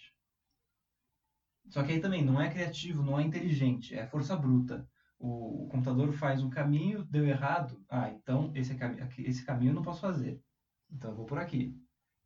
Só 1.69 1.83
que 1.83 1.93
aí 1.93 2.01
também 2.01 2.25
não 2.25 2.41
é 2.41 2.49
criativo, 2.49 3.03
não 3.03 3.19
é 3.19 3.23
inteligente, 3.23 3.95
é 3.95 4.07
força 4.07 4.37
bruta. 4.37 4.89
O, 5.19 5.65
o 5.65 5.69
computador 5.69 6.13
faz 6.13 6.43
um 6.43 6.51
caminho, 6.51 7.05
deu 7.05 7.27
errado. 7.27 7.83
Ah, 7.89 8.11
então 8.11 8.53
esse, 8.55 8.73
é 8.73 9.09
esse 9.19 9.45
caminho 9.45 9.71
eu 9.71 9.75
não 9.75 9.83
posso 9.83 10.01
fazer. 10.01 10.41
Então 10.91 11.11
eu 11.11 11.17
vou 11.17 11.27
por 11.27 11.39
aqui. 11.39 11.75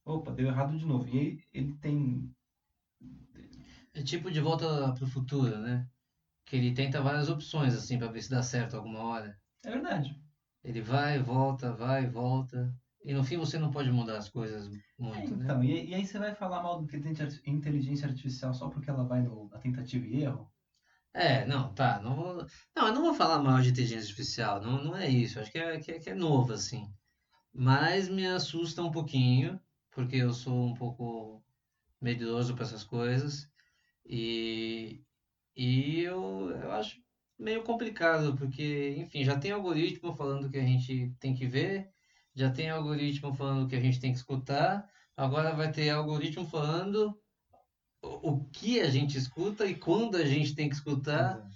Opa, 0.05 0.33
deu 0.33 0.49
errado 0.49 0.77
de 0.77 0.85
novo. 0.85 1.09
E 1.09 1.19
aí 1.19 1.45
ele 1.53 1.75
tem. 1.79 2.31
É 3.95 4.03
tipo 4.03 4.31
de 4.31 4.41
volta 4.41 4.93
pro 4.95 5.07
futuro, 5.07 5.59
né? 5.59 5.89
Que 6.45 6.57
ele 6.57 6.75
tenta 6.75 7.01
várias 7.01 7.31
opções, 7.31 7.75
assim, 7.75 7.99
pra 7.99 8.09
ver 8.09 8.23
se 8.23 8.31
dá 8.31 8.43
certo 8.43 8.77
alguma 8.77 9.01
hora. 9.05 9.41
É 9.65 9.71
verdade. 9.71 10.21
Ele 10.65 10.81
vai, 10.81 11.19
volta, 11.19 11.71
vai, 11.75 12.07
volta. 12.07 12.75
E 13.05 13.13
no 13.13 13.23
fim 13.25 13.37
você 13.37 13.59
não 13.59 13.71
pode 13.71 13.91
mudar 13.91 14.17
as 14.17 14.29
coisas 14.31 14.69
muito, 14.99 15.37
né? 15.37 15.45
Então, 15.45 15.63
e, 15.63 15.91
e 15.91 15.95
aí 15.95 16.05
você 16.07 16.19
vai 16.19 16.35
falar 16.35 16.63
mal 16.63 16.79
da 16.79 16.85
inteligência 16.85 17.25
arti- 17.27 17.43
inteligência 17.47 18.09
artificial 18.09 18.53
só 18.55 18.69
porque 18.69 18.91
ela 18.91 19.05
vai 19.05 19.23
no, 19.23 19.49
na 19.49 19.59
tentativa 19.59 20.05
e 20.07 20.23
erro? 20.23 20.51
É, 21.13 21.45
não, 21.47 21.75
tá. 21.75 22.01
Não 22.01 22.15
vou, 22.15 22.47
não, 22.77 22.87
eu 22.89 22.95
não 22.95 23.03
vou 23.03 23.15
falar 23.15 23.43
mal 23.43 23.61
de 23.61 23.71
inteligência 23.71 24.05
artificial. 24.11 24.61
Não, 24.61 24.83
não 24.85 24.97
é 24.97 25.09
isso. 25.09 25.41
Acho 25.41 25.51
que 25.51 25.59
é, 25.59 25.81
que 25.81 25.93
é, 25.93 25.99
que 25.99 26.11
é 26.11 26.15
novo, 26.15 26.53
assim. 26.53 26.93
Mas 27.53 28.09
me 28.09 28.27
assusta 28.27 28.83
um 28.83 28.91
pouquinho, 28.93 29.61
porque 29.91 30.17
eu 30.17 30.33
sou 30.35 30.67
um 30.67 30.75
pouco 30.75 31.45
medroso 32.01 32.55
para 32.55 32.65
essas 32.65 32.85
coisas. 32.85 33.49
E, 34.07 35.05
e 35.57 36.01
eu, 36.01 36.51
eu 36.51 36.73
acho 36.73 37.01
meio 37.39 37.63
complicado, 37.65 38.37
porque, 38.37 38.97
enfim, 38.99 39.25
já 39.25 39.39
tem 39.39 39.51
algoritmo 39.53 40.15
falando 40.15 40.51
que 40.51 40.59
a 40.59 40.65
gente 40.65 41.15
tem 41.19 41.35
que 41.35 41.47
ver, 41.47 41.91
já 42.35 42.51
tem 42.51 42.71
algoritmo 42.71 43.35
falando 43.35 43.69
que 43.69 43.77
a 43.77 43.81
gente 43.81 43.99
tem 44.01 44.13
que 44.13 44.19
escutar, 44.19 44.87
agora 45.17 45.55
vai 45.55 45.73
ter 45.73 45.91
algoritmo 45.91 46.47
falando 46.47 47.19
o 48.03 48.31
o 48.31 48.45
que 48.51 48.81
a 48.81 48.91
gente 48.91 49.17
escuta 49.19 49.67
e 49.67 49.75
quando 49.79 50.17
a 50.17 50.25
gente 50.25 50.55
tem 50.55 50.69
que 50.69 50.75
escutar. 50.75 51.47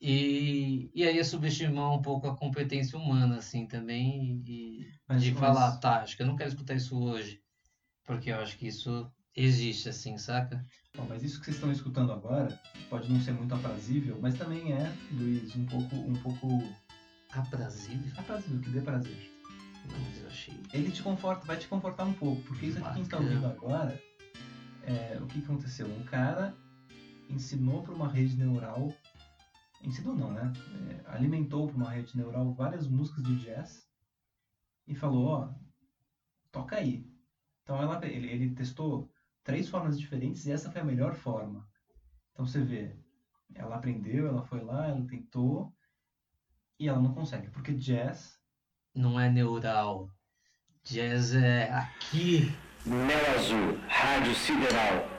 E, 0.00 0.90
e 0.94 1.04
aí 1.04 1.18
é 1.18 1.24
subestimar 1.24 1.90
um 1.92 2.02
pouco 2.02 2.26
a 2.28 2.36
competência 2.36 2.98
humana, 2.98 3.38
assim, 3.38 3.66
também, 3.66 4.42
e, 4.46 4.86
Mas- 5.08 5.22
de 5.22 5.30
mas- 5.32 5.40
falar, 5.40 5.78
tá, 5.78 6.02
acho 6.02 6.16
que 6.16 6.22
eu 6.22 6.26
não 6.26 6.36
quero 6.36 6.50
escutar 6.50 6.74
isso 6.74 6.98
hoje, 7.02 7.40
porque 8.04 8.30
eu 8.30 8.36
acho 8.38 8.58
que 8.58 8.66
isso 8.66 9.10
existe, 9.36 9.88
assim, 9.88 10.16
saca? 10.18 10.64
Bom, 10.96 11.06
mas 11.08 11.22
isso 11.22 11.38
que 11.38 11.44
vocês 11.44 11.56
estão 11.56 11.70
escutando 11.70 12.12
agora 12.12 12.58
pode 12.88 13.10
não 13.12 13.20
ser 13.20 13.32
muito 13.32 13.54
aprazível, 13.54 14.18
mas 14.20 14.34
também 14.34 14.72
é, 14.72 14.90
Luiz, 15.12 15.54
um 15.54 15.66
pouco, 15.66 15.94
um 15.96 16.14
pouco 16.14 16.62
Aprazível? 17.32 18.12
aprazível, 18.16 18.60
que 18.60 18.70
dê 18.70 18.80
prazer. 18.80 19.32
Mas 19.84 20.20
eu 20.20 20.26
achei. 20.26 20.54
Ele 20.72 20.90
te 20.90 21.02
conforta, 21.02 21.44
vai 21.44 21.56
te 21.58 21.68
confortar 21.68 22.04
um 22.04 22.14
pouco, 22.14 22.40
porque 22.42 22.66
isso 22.66 22.78
aqui 22.78 22.86
que 22.86 22.92
a 22.92 22.94
gente 22.94 23.04
está 23.04 23.18
Bacana. 23.18 23.36
ouvindo 23.36 23.46
agora, 23.52 24.02
é, 24.82 25.18
o 25.20 25.26
que 25.26 25.38
que 25.40 25.44
aconteceu? 25.44 25.86
Um 25.86 26.04
cara 26.04 26.56
ensinou 27.28 27.82
para 27.82 27.92
uma 27.94 28.08
rede 28.08 28.36
neural, 28.36 28.92
ensinou 29.82 30.14
não, 30.16 30.32
né? 30.32 30.52
É, 31.04 31.10
alimentou 31.10 31.66
para 31.66 31.76
uma 31.76 31.90
rede 31.90 32.16
neural 32.16 32.54
várias 32.54 32.86
músicas 32.88 33.22
de 33.24 33.36
jazz 33.36 33.86
e 34.86 34.94
falou, 34.94 35.26
ó, 35.26 35.54
toca 36.50 36.76
aí. 36.76 37.06
Então 37.62 37.80
ela, 37.82 38.04
ele, 38.06 38.28
ele 38.28 38.54
testou 38.54 39.10
três 39.46 39.68
formas 39.68 39.98
diferentes 39.98 40.44
e 40.44 40.52
essa 40.52 40.70
foi 40.70 40.80
a 40.80 40.84
melhor 40.84 41.14
forma. 41.14 41.64
Então 42.32 42.44
você 42.44 42.60
vê, 42.60 42.96
ela 43.54 43.76
aprendeu, 43.76 44.26
ela 44.26 44.42
foi 44.42 44.60
lá, 44.60 44.88
ela 44.88 45.06
tentou 45.06 45.72
e 46.78 46.88
ela 46.88 47.00
não 47.00 47.14
consegue, 47.14 47.48
porque 47.50 47.72
jazz 47.72 48.38
Não 48.92 49.18
é 49.18 49.30
neural. 49.30 50.10
Jazz 50.82 51.34
é 51.34 51.70
aqui. 51.70 52.52
Mel 52.84 53.34
Azul, 53.36 53.78
Rádio 53.88 54.34
Sideral. 54.34 55.15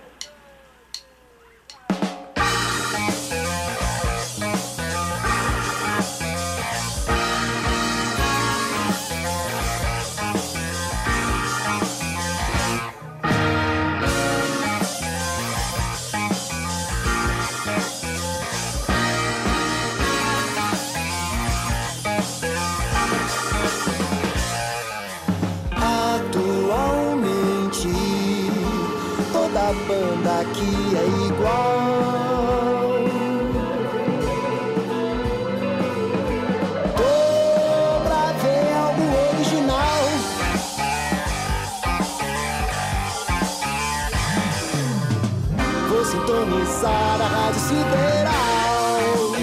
Sideral. 47.67 49.35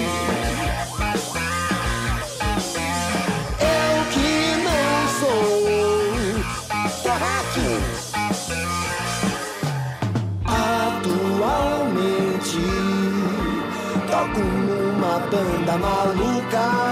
Eu 3.61 3.95
que 4.13 4.31
não 4.65 4.91
sou 5.19 5.47
terráqueo. 7.03 7.77
Atualmente 10.85 11.75
toco 14.09 14.39
numa 14.39 15.15
banda 15.29 15.75
maluca 15.77 16.84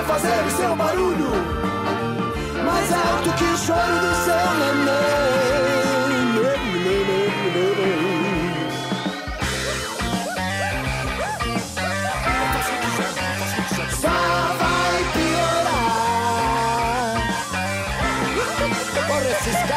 vai 0.00 0.18
fazer 0.18 0.44
o 0.46 0.50
seu 0.50 0.76
barulho 0.76 1.30
mais 2.64 2.92
alto 2.92 3.32
que 3.36 3.44
o 3.44 3.56
choro 3.58 4.00
do 4.00 4.14
seu 4.24 4.54
neném. 4.58 5.50
Só 14.00 14.08
vai 14.58 15.04
piorar. 15.12 15.90
Esses 19.30 19.69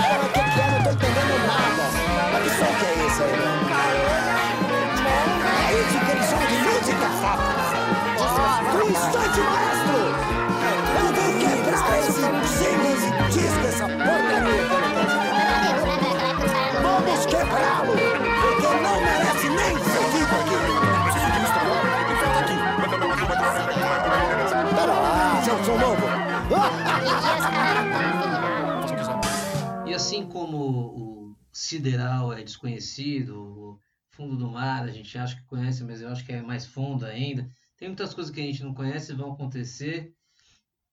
novo. 25.71 26.03
E 29.85 29.95
assim 29.95 30.25
como 30.25 30.57
o 30.57 31.35
sideral 31.51 32.33
é 32.33 32.41
desconhecido, 32.41 33.37
o 33.37 33.79
fundo 34.09 34.35
do 34.35 34.49
mar 34.49 34.83
a 34.83 34.91
gente 34.91 35.15
acha 35.15 35.35
que 35.35 35.45
conhece, 35.45 35.83
mas 35.83 36.01
eu 36.01 36.09
acho 36.09 36.25
que 36.25 36.31
é 36.31 36.41
mais 36.41 36.65
fundo 36.65 37.05
ainda. 37.05 37.47
Tem 37.77 37.89
muitas 37.89 38.11
coisas 38.11 38.33
que 38.33 38.41
a 38.41 38.43
gente 38.43 38.63
não 38.63 38.73
conhece 38.73 39.11
e 39.11 39.15
vão 39.15 39.33
acontecer. 39.33 40.11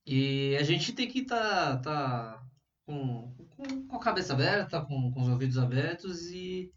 E 0.05 0.55
a 0.59 0.63
gente 0.63 0.93
tem 0.93 1.09
que 1.09 1.21
estar 1.21 1.79
tá, 1.79 2.43
com, 2.85 3.35
com, 3.51 3.87
com 3.87 3.97
a 3.97 4.01
cabeça 4.01 4.35
aberta, 4.35 4.85
com, 4.85 5.11
com 5.11 5.23
os 5.23 5.29
ouvidos 5.29 5.57
abertos 5.57 6.31
e, 6.31 6.71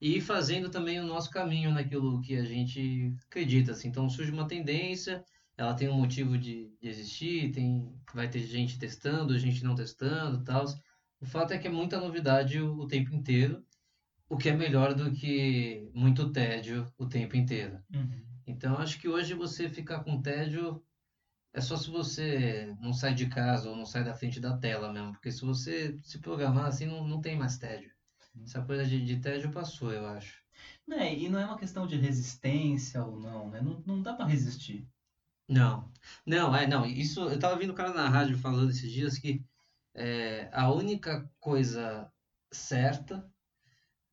e 0.00 0.20
fazendo 0.20 0.70
também 0.70 1.00
o 1.00 1.06
nosso 1.06 1.28
caminho 1.28 1.72
naquilo 1.72 2.20
que 2.20 2.36
a 2.36 2.44
gente 2.44 3.16
acredita. 3.26 3.72
Assim. 3.72 3.88
Então 3.88 4.08
surge 4.08 4.30
uma 4.30 4.46
tendência, 4.46 5.24
ela 5.56 5.74
tem 5.74 5.88
um 5.88 5.98
motivo 5.98 6.36
de, 6.38 6.76
de 6.80 6.88
existir, 6.88 7.52
tem, 7.52 7.94
vai 8.12 8.28
ter 8.28 8.40
gente 8.40 8.78
testando, 8.78 9.38
gente 9.38 9.64
não 9.64 9.74
testando, 9.74 10.42
tal 10.44 10.64
O 11.20 11.26
fato 11.26 11.52
é 11.52 11.58
que 11.58 11.68
é 11.68 11.70
muita 11.70 12.00
novidade 12.00 12.60
o, 12.60 12.76
o 12.78 12.86
tempo 12.88 13.14
inteiro, 13.14 13.64
o 14.28 14.36
que 14.36 14.48
é 14.48 14.56
melhor 14.56 14.94
do 14.94 15.12
que 15.12 15.90
muito 15.94 16.32
tédio 16.32 16.92
o 16.98 17.06
tempo 17.06 17.36
inteiro. 17.36 17.82
Uhum. 17.94 18.24
Então, 18.46 18.76
acho 18.78 18.98
que 18.98 19.08
hoje 19.08 19.34
você 19.34 19.68
ficar 19.68 20.04
com 20.04 20.20
tédio 20.20 20.82
é 21.52 21.60
só 21.60 21.76
se 21.76 21.88
você 21.88 22.74
não 22.80 22.92
sai 22.92 23.14
de 23.14 23.28
casa 23.28 23.70
ou 23.70 23.76
não 23.76 23.86
sai 23.86 24.04
da 24.04 24.14
frente 24.14 24.40
da 24.40 24.58
tela 24.58 24.92
mesmo, 24.92 25.12
porque 25.12 25.30
se 25.30 25.42
você 25.42 25.98
se 26.02 26.18
programar 26.18 26.66
assim, 26.66 26.86
não, 26.86 27.06
não 27.06 27.20
tem 27.20 27.36
mais 27.36 27.56
tédio. 27.58 27.92
Essa 28.42 28.60
coisa 28.62 28.84
de, 28.84 29.04
de 29.04 29.20
tédio 29.20 29.52
passou, 29.52 29.92
eu 29.92 30.04
acho. 30.06 30.42
Né, 30.86 31.16
e 31.16 31.28
não 31.28 31.38
é 31.38 31.46
uma 31.46 31.58
questão 31.58 31.86
de 31.86 31.96
resistência 31.96 33.04
ou 33.04 33.18
não, 33.20 33.48
né? 33.48 33.60
Não, 33.60 33.82
não 33.86 34.02
dá 34.02 34.14
pra 34.14 34.26
resistir. 34.26 34.86
Não, 35.48 35.92
não, 36.26 36.54
é, 36.54 36.66
não. 36.66 36.86
Isso, 36.86 37.20
eu 37.20 37.38
tava 37.38 37.54
ouvindo 37.54 37.70
o 37.70 37.74
cara 37.74 37.92
na 37.92 38.08
rádio 38.08 38.38
falando 38.38 38.70
esses 38.70 38.90
dias 38.90 39.18
que 39.18 39.44
é, 39.94 40.48
a 40.52 40.72
única 40.72 41.30
coisa 41.38 42.10
certa 42.50 43.28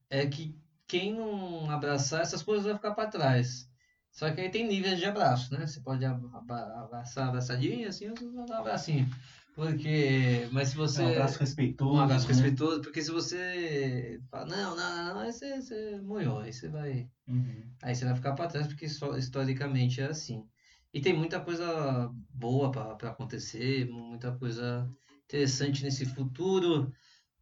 é 0.09 0.25
que 0.27 0.59
quem 0.87 1.13
não 1.13 1.69
abraçar 1.71 2.21
essas 2.21 2.43
coisas 2.43 2.65
vai 2.65 2.75
ficar 2.75 2.93
para 2.93 3.09
trás. 3.09 3.69
Só 4.11 4.29
que 4.29 4.41
aí 4.41 4.49
tem 4.49 4.67
níveis 4.67 4.99
de 4.99 5.05
abraço, 5.05 5.53
né? 5.53 5.65
Você 5.65 5.79
pode 5.79 6.03
abraçar 6.03 7.29
abraçadinho, 7.29 7.87
assim, 7.87 8.09
ou 8.09 8.15
você 8.17 8.45
dar 8.45 8.57
um 8.57 8.59
abracinho. 8.59 9.09
Porque, 9.55 10.49
mas 10.51 10.69
se 10.69 10.75
você... 10.75 11.01
É 11.01 11.05
um 11.05 11.09
abraço 11.11 11.39
respeitoso. 11.39 11.93
Um 11.93 11.99
abraço 11.99 12.27
né? 12.27 12.33
respeitoso, 12.33 12.81
porque 12.81 13.01
se 13.01 13.11
você 13.11 14.21
fala, 14.29 14.45
não, 14.45 14.75
não, 14.75 14.95
não, 14.95 15.13
não, 15.13 15.19
aí 15.21 15.31
você, 15.31 15.61
você 15.61 16.01
moiou, 16.01 16.39
aí 16.39 16.51
você 16.51 16.67
vai... 16.67 17.09
Uhum. 17.27 17.63
Aí 17.81 17.95
você 17.95 18.05
vai 18.05 18.15
ficar 18.15 18.33
para 18.33 18.47
trás 18.47 18.67
porque 18.67 18.87
só- 18.89 19.17
historicamente 19.17 20.01
é 20.01 20.07
assim. 20.07 20.45
E 20.93 20.99
tem 20.99 21.13
muita 21.13 21.39
coisa 21.39 22.11
boa 22.29 22.71
para 22.71 23.09
acontecer, 23.09 23.89
muita 23.89 24.31
coisa 24.37 24.89
interessante 25.25 25.83
nesse 25.83 26.05
futuro 26.05 26.91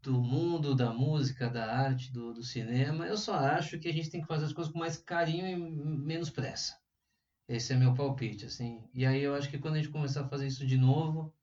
do 0.02 0.22
mundo, 0.22 0.76
da 0.76 0.94
música, 0.94 1.50
da 1.50 1.66
arte, 1.76 2.12
do, 2.12 2.34
do 2.34 2.44
cinema. 2.44 3.08
Eu 3.08 3.18
só 3.18 3.34
acho 3.34 3.80
que 3.80 3.90
a 3.90 3.94
gente 3.94 4.10
tem 4.10 4.22
que 4.22 4.28
fazer 4.28 4.46
as 4.46 4.54
coisas 4.54 4.72
com 4.72 4.80
mais 4.80 4.98
carinho 4.98 5.48
e 5.48 5.56
menos 5.56 6.30
pressa. 6.30 6.78
Esse 7.48 7.74
é 7.74 7.76
meu 7.76 7.94
palpite, 7.94 8.46
assim. 8.46 8.88
E 8.94 9.06
aí 9.06 9.24
eu 9.24 9.34
acho 9.34 9.50
que 9.50 9.58
quando 9.58 9.76
a 9.76 9.78
gente 9.78 9.90
começar 9.90 10.22
a 10.22 10.30
fazer 10.30 10.46
isso 10.46 10.66
de 10.66 10.78
novo, 10.78 11.34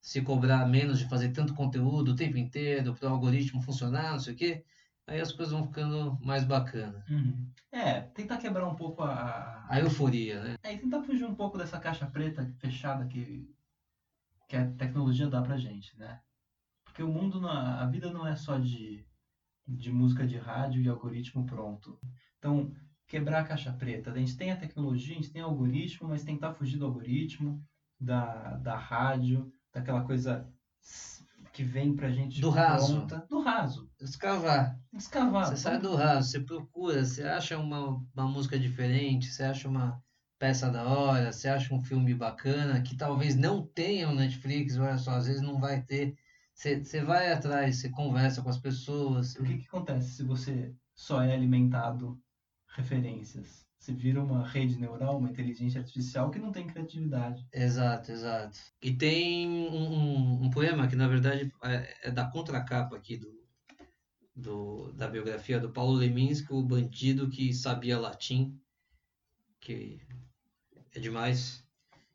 se 0.00 0.20
cobrar 0.20 0.66
menos 0.66 0.98
de 0.98 1.08
fazer 1.08 1.30
tanto 1.30 1.54
conteúdo 1.54 2.12
o 2.12 2.16
tempo 2.16 2.36
inteiro, 2.36 2.94
para 2.94 3.08
o 3.08 3.12
algoritmo 3.12 3.62
funcionar, 3.62 4.12
não 4.12 4.20
sei 4.20 4.34
o 4.34 4.36
quê, 4.36 4.64
aí 5.06 5.20
as 5.20 5.32
coisas 5.32 5.52
vão 5.52 5.66
ficando 5.66 6.18
mais 6.24 6.44
bacanas. 6.44 7.08
Uhum. 7.08 7.46
É, 7.72 8.00
tentar 8.00 8.38
quebrar 8.38 8.66
um 8.66 8.74
pouco 8.74 9.02
a, 9.02 9.66
a- 9.68 9.80
euforia, 9.80 10.42
né? 10.42 10.56
É, 10.62 10.74
e 10.74 10.78
tentar 10.78 11.02
fugir 11.02 11.24
um 11.24 11.34
pouco 11.34 11.58
dessa 11.58 11.78
caixa 11.78 12.06
preta 12.06 12.44
fechada 12.58 13.06
que, 13.06 13.48
que 14.48 14.56
a 14.56 14.70
tecnologia 14.72 15.28
dá 15.28 15.42
pra 15.42 15.56
gente, 15.56 15.96
né? 15.98 16.20
Porque 16.84 17.02
o 17.02 17.08
mundo, 17.08 17.40
não, 17.40 17.50
a 17.50 17.86
vida 17.86 18.10
não 18.10 18.26
é 18.26 18.34
só 18.36 18.58
de, 18.58 19.04
de 19.66 19.92
música 19.92 20.26
de 20.26 20.38
rádio 20.38 20.82
e 20.82 20.88
algoritmo 20.88 21.44
pronto. 21.44 21.98
Então, 22.38 22.72
quebrar 23.06 23.40
a 23.40 23.44
caixa 23.44 23.72
preta. 23.72 24.10
A 24.10 24.18
gente 24.18 24.36
tem 24.36 24.50
a 24.50 24.56
tecnologia, 24.56 25.12
a 25.14 25.16
gente 25.20 25.30
tem 25.32 25.42
algoritmo, 25.42 26.08
mas 26.08 26.24
tentar 26.24 26.52
fugir 26.54 26.78
do 26.78 26.86
algoritmo, 26.86 27.62
da, 28.00 28.56
da 28.56 28.76
rádio, 28.76 29.52
daquela 29.72 30.02
coisa 30.04 30.50
que 31.56 31.64
vem 31.64 31.96
pra 31.96 32.10
gente 32.10 32.38
Do 32.38 32.50
raso. 32.50 32.98
pronta. 32.98 33.26
Do 33.30 33.40
raso. 33.40 33.90
Escavar. 33.98 34.78
Escavar. 34.92 35.46
Você 35.46 35.56
sai 35.56 35.78
do 35.78 35.94
raso, 35.94 36.30
você 36.30 36.40
procura, 36.40 37.02
você 37.02 37.22
acha 37.22 37.58
uma, 37.58 37.98
uma 38.14 38.28
música 38.28 38.58
diferente, 38.58 39.32
você 39.32 39.42
acha 39.42 39.66
uma 39.66 39.98
peça 40.38 40.70
da 40.70 40.84
hora, 40.86 41.32
você 41.32 41.48
acha 41.48 41.74
um 41.74 41.80
filme 41.80 42.12
bacana 42.12 42.82
que 42.82 42.94
talvez 42.94 43.34
não 43.34 43.66
tenha 43.66 44.06
no 44.06 44.16
Netflix, 44.16 44.76
olha 44.76 44.98
só, 44.98 45.12
às 45.12 45.26
vezes 45.26 45.40
não 45.40 45.58
vai 45.58 45.80
ter. 45.82 46.14
Você, 46.52 46.84
você 46.84 47.02
vai 47.02 47.32
atrás, 47.32 47.76
você 47.76 47.88
conversa 47.88 48.42
com 48.42 48.50
as 48.50 48.58
pessoas. 48.58 49.34
O 49.36 49.42
que, 49.42 49.56
que 49.56 49.66
acontece 49.66 50.10
se 50.10 50.24
você 50.24 50.74
só 50.94 51.22
é 51.22 51.32
alimentado 51.32 52.20
referências? 52.68 53.65
Você 53.78 53.92
vira 53.92 54.22
uma 54.22 54.46
rede 54.46 54.78
neural, 54.78 55.18
uma 55.18 55.30
inteligência 55.30 55.80
artificial 55.80 56.30
que 56.30 56.38
não 56.38 56.50
tem 56.50 56.66
criatividade. 56.66 57.46
Exato, 57.52 58.10
exato. 58.10 58.58
E 58.82 58.92
tem 58.92 59.48
um, 59.48 59.76
um, 59.76 60.44
um 60.44 60.50
poema 60.50 60.88
que, 60.88 60.96
na 60.96 61.06
verdade, 61.06 61.52
é, 61.62 62.08
é 62.08 62.10
da 62.10 62.28
contracapa 62.28 62.96
aqui 62.96 63.16
do, 63.16 63.46
do, 64.34 64.92
da 64.92 65.08
biografia 65.08 65.60
do 65.60 65.70
Paulo 65.70 65.94
Leminski, 65.94 66.52
o 66.52 66.62
bandido 66.62 67.30
que 67.30 67.54
sabia 67.54 67.98
latim, 67.98 68.60
que 69.60 70.00
é 70.94 71.00
demais, 71.00 71.64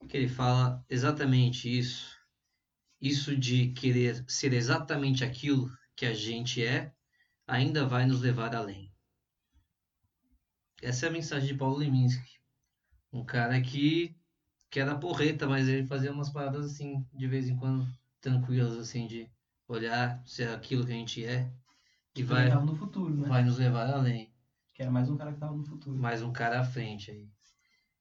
que 0.08 0.18
ele 0.18 0.28
fala 0.28 0.84
exatamente 0.90 1.68
isso, 1.78 2.18
isso 3.00 3.36
de 3.36 3.70
querer 3.70 4.24
ser 4.28 4.54
exatamente 4.54 5.24
aquilo 5.24 5.72
que 5.96 6.06
a 6.06 6.14
gente 6.14 6.64
é, 6.64 6.94
ainda 7.48 7.86
vai 7.86 8.06
nos 8.06 8.22
levar 8.22 8.56
além. 8.56 8.91
Essa 10.82 11.06
é 11.06 11.10
a 11.10 11.12
mensagem 11.12 11.48
de 11.48 11.54
Paulo 11.54 11.78
Leminski, 11.78 12.40
um 13.14 13.24
cara 13.24 13.60
que 13.62 14.16
que 14.70 14.80
era 14.80 14.96
porreta, 14.96 15.48
mas 15.48 15.68
ele 15.68 15.86
fazia 15.86 16.14
umas 16.14 16.30
paradas 16.30 16.66
assim, 16.66 17.06
de 17.14 17.28
vez 17.28 17.50
em 17.50 17.58
quando, 17.58 17.86
tranquilas, 18.22 18.78
assim, 18.78 19.06
de 19.06 19.30
olhar 19.68 20.24
se 20.26 20.44
é 20.44 20.54
aquilo 20.54 20.86
que 20.86 20.94
a 20.94 20.96
gente 20.96 21.26
é 21.26 21.52
e 22.14 22.16
Que 22.16 22.24
vai, 22.24 22.50
no 22.50 22.74
futuro, 22.76 23.14
né? 23.14 23.28
vai 23.28 23.44
nos 23.44 23.58
levar 23.58 23.90
além. 23.90 24.34
Que 24.74 24.82
era 24.82 24.90
mais 24.90 25.10
um 25.10 25.18
cara 25.18 25.34
que 25.34 25.40
tava 25.40 25.54
no 25.54 25.66
futuro. 25.66 25.98
Mais 25.98 26.22
um 26.22 26.32
cara 26.32 26.62
à 26.62 26.64
frente 26.64 27.12
aí. 27.12 27.30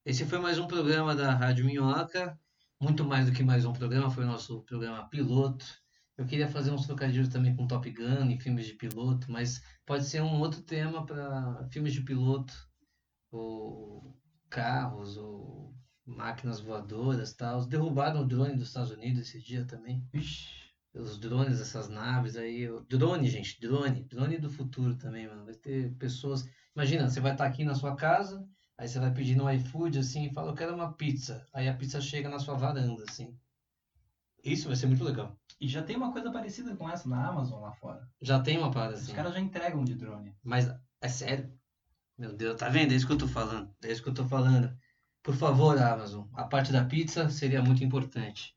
Esse 0.05 0.25
foi 0.25 0.39
mais 0.39 0.57
um 0.57 0.65
programa 0.65 1.13
da 1.13 1.33
Rádio 1.33 1.65
Minhoca, 1.65 2.39
muito 2.79 3.03
mais 3.03 3.25
do 3.25 3.33
que 3.33 3.43
mais 3.43 3.65
um 3.65 3.73
programa, 3.73 4.09
foi 4.09 4.23
o 4.23 4.27
nosso 4.27 4.63
programa 4.63 5.07
piloto. 5.09 5.65
Eu 6.17 6.25
queria 6.25 6.47
fazer 6.47 6.71
uns 6.71 6.85
trocadilhos 6.85 7.29
também 7.29 7.55
com 7.55 7.67
Top 7.67 7.89
Gun 7.91 8.29
e 8.29 8.39
filmes 8.39 8.65
de 8.65 8.73
piloto, 8.73 9.29
mas 9.29 9.61
pode 9.85 10.05
ser 10.05 10.21
um 10.21 10.39
outro 10.39 10.61
tema 10.61 11.05
para 11.05 11.67
filmes 11.69 11.93
de 11.93 12.01
piloto, 12.01 12.53
ou 13.31 14.15
carros, 14.49 15.17
ou 15.17 15.73
máquinas 16.05 16.59
voadoras, 16.59 17.33
tal. 17.33 17.65
Derrubaram 17.65 18.21
o 18.21 18.25
drone 18.25 18.55
dos 18.55 18.67
Estados 18.67 18.91
Unidos 18.91 19.21
esse 19.21 19.39
dia 19.39 19.65
também. 19.65 20.05
Ixi, 20.13 20.49
Os 20.93 21.17
drones, 21.17 21.59
essas 21.61 21.87
naves 21.89 22.35
aí. 22.35 22.67
Drone, 22.89 23.29
gente, 23.29 23.59
drone. 23.61 24.03
Drone 24.03 24.37
do 24.37 24.49
futuro 24.49 24.95
também, 24.95 25.27
mano. 25.27 25.45
Vai 25.45 25.55
ter 25.55 25.93
pessoas. 25.95 26.47
Imagina, 26.75 27.09
você 27.09 27.19
vai 27.19 27.31
estar 27.31 27.45
aqui 27.45 27.63
na 27.63 27.75
sua 27.75 27.95
casa, 27.95 28.47
aí 28.77 28.87
você 28.87 28.99
vai 28.99 29.13
pedir 29.13 29.35
no 29.35 29.49
iFood 29.51 29.99
assim 29.99 30.25
e 30.25 30.33
fala, 30.33 30.51
eu 30.51 30.55
quero 30.55 30.73
uma 30.75 30.93
pizza. 30.93 31.45
Aí 31.53 31.67
a 31.67 31.73
pizza 31.75 31.99
chega 32.01 32.29
na 32.29 32.39
sua 32.39 32.55
varanda, 32.55 33.03
assim. 33.09 33.37
Isso 34.43 34.67
vai 34.67 34.75
ser 34.75 34.87
muito 34.87 35.03
legal. 35.03 35.37
E 35.59 35.67
já 35.67 35.83
tem 35.83 35.95
uma 35.95 36.11
coisa 36.11 36.31
parecida 36.31 36.75
com 36.75 36.89
essa 36.89 37.07
na 37.07 37.27
Amazon 37.27 37.61
lá 37.61 37.71
fora. 37.73 38.09
Já 38.19 38.41
tem 38.41 38.57
uma 38.57 38.71
parada 38.71 38.95
Os 38.95 39.03
assim. 39.03 39.13
caras 39.13 39.33
já 39.33 39.39
entregam 39.39 39.83
de 39.83 39.93
drone. 39.93 40.35
Mas 40.43 40.67
é 40.99 41.07
sério? 41.07 41.53
Meu 42.21 42.33
Deus, 42.33 42.55
tá 42.57 42.69
vendo? 42.69 42.91
É 42.93 42.95
isso 42.95 43.07
que 43.07 43.13
eu 43.13 43.17
tô 43.17 43.27
falando. 43.27 43.73
É 43.83 43.91
isso 43.91 44.03
que 44.03 44.09
eu 44.09 44.13
tô 44.13 44.23
falando. 44.27 44.71
Por 45.23 45.35
favor, 45.35 45.77
Amazon, 45.79 46.27
a 46.35 46.45
parte 46.45 46.71
da 46.71 46.85
pizza 46.85 47.29
seria 47.31 47.63
muito 47.63 47.83
importante. 47.83 48.55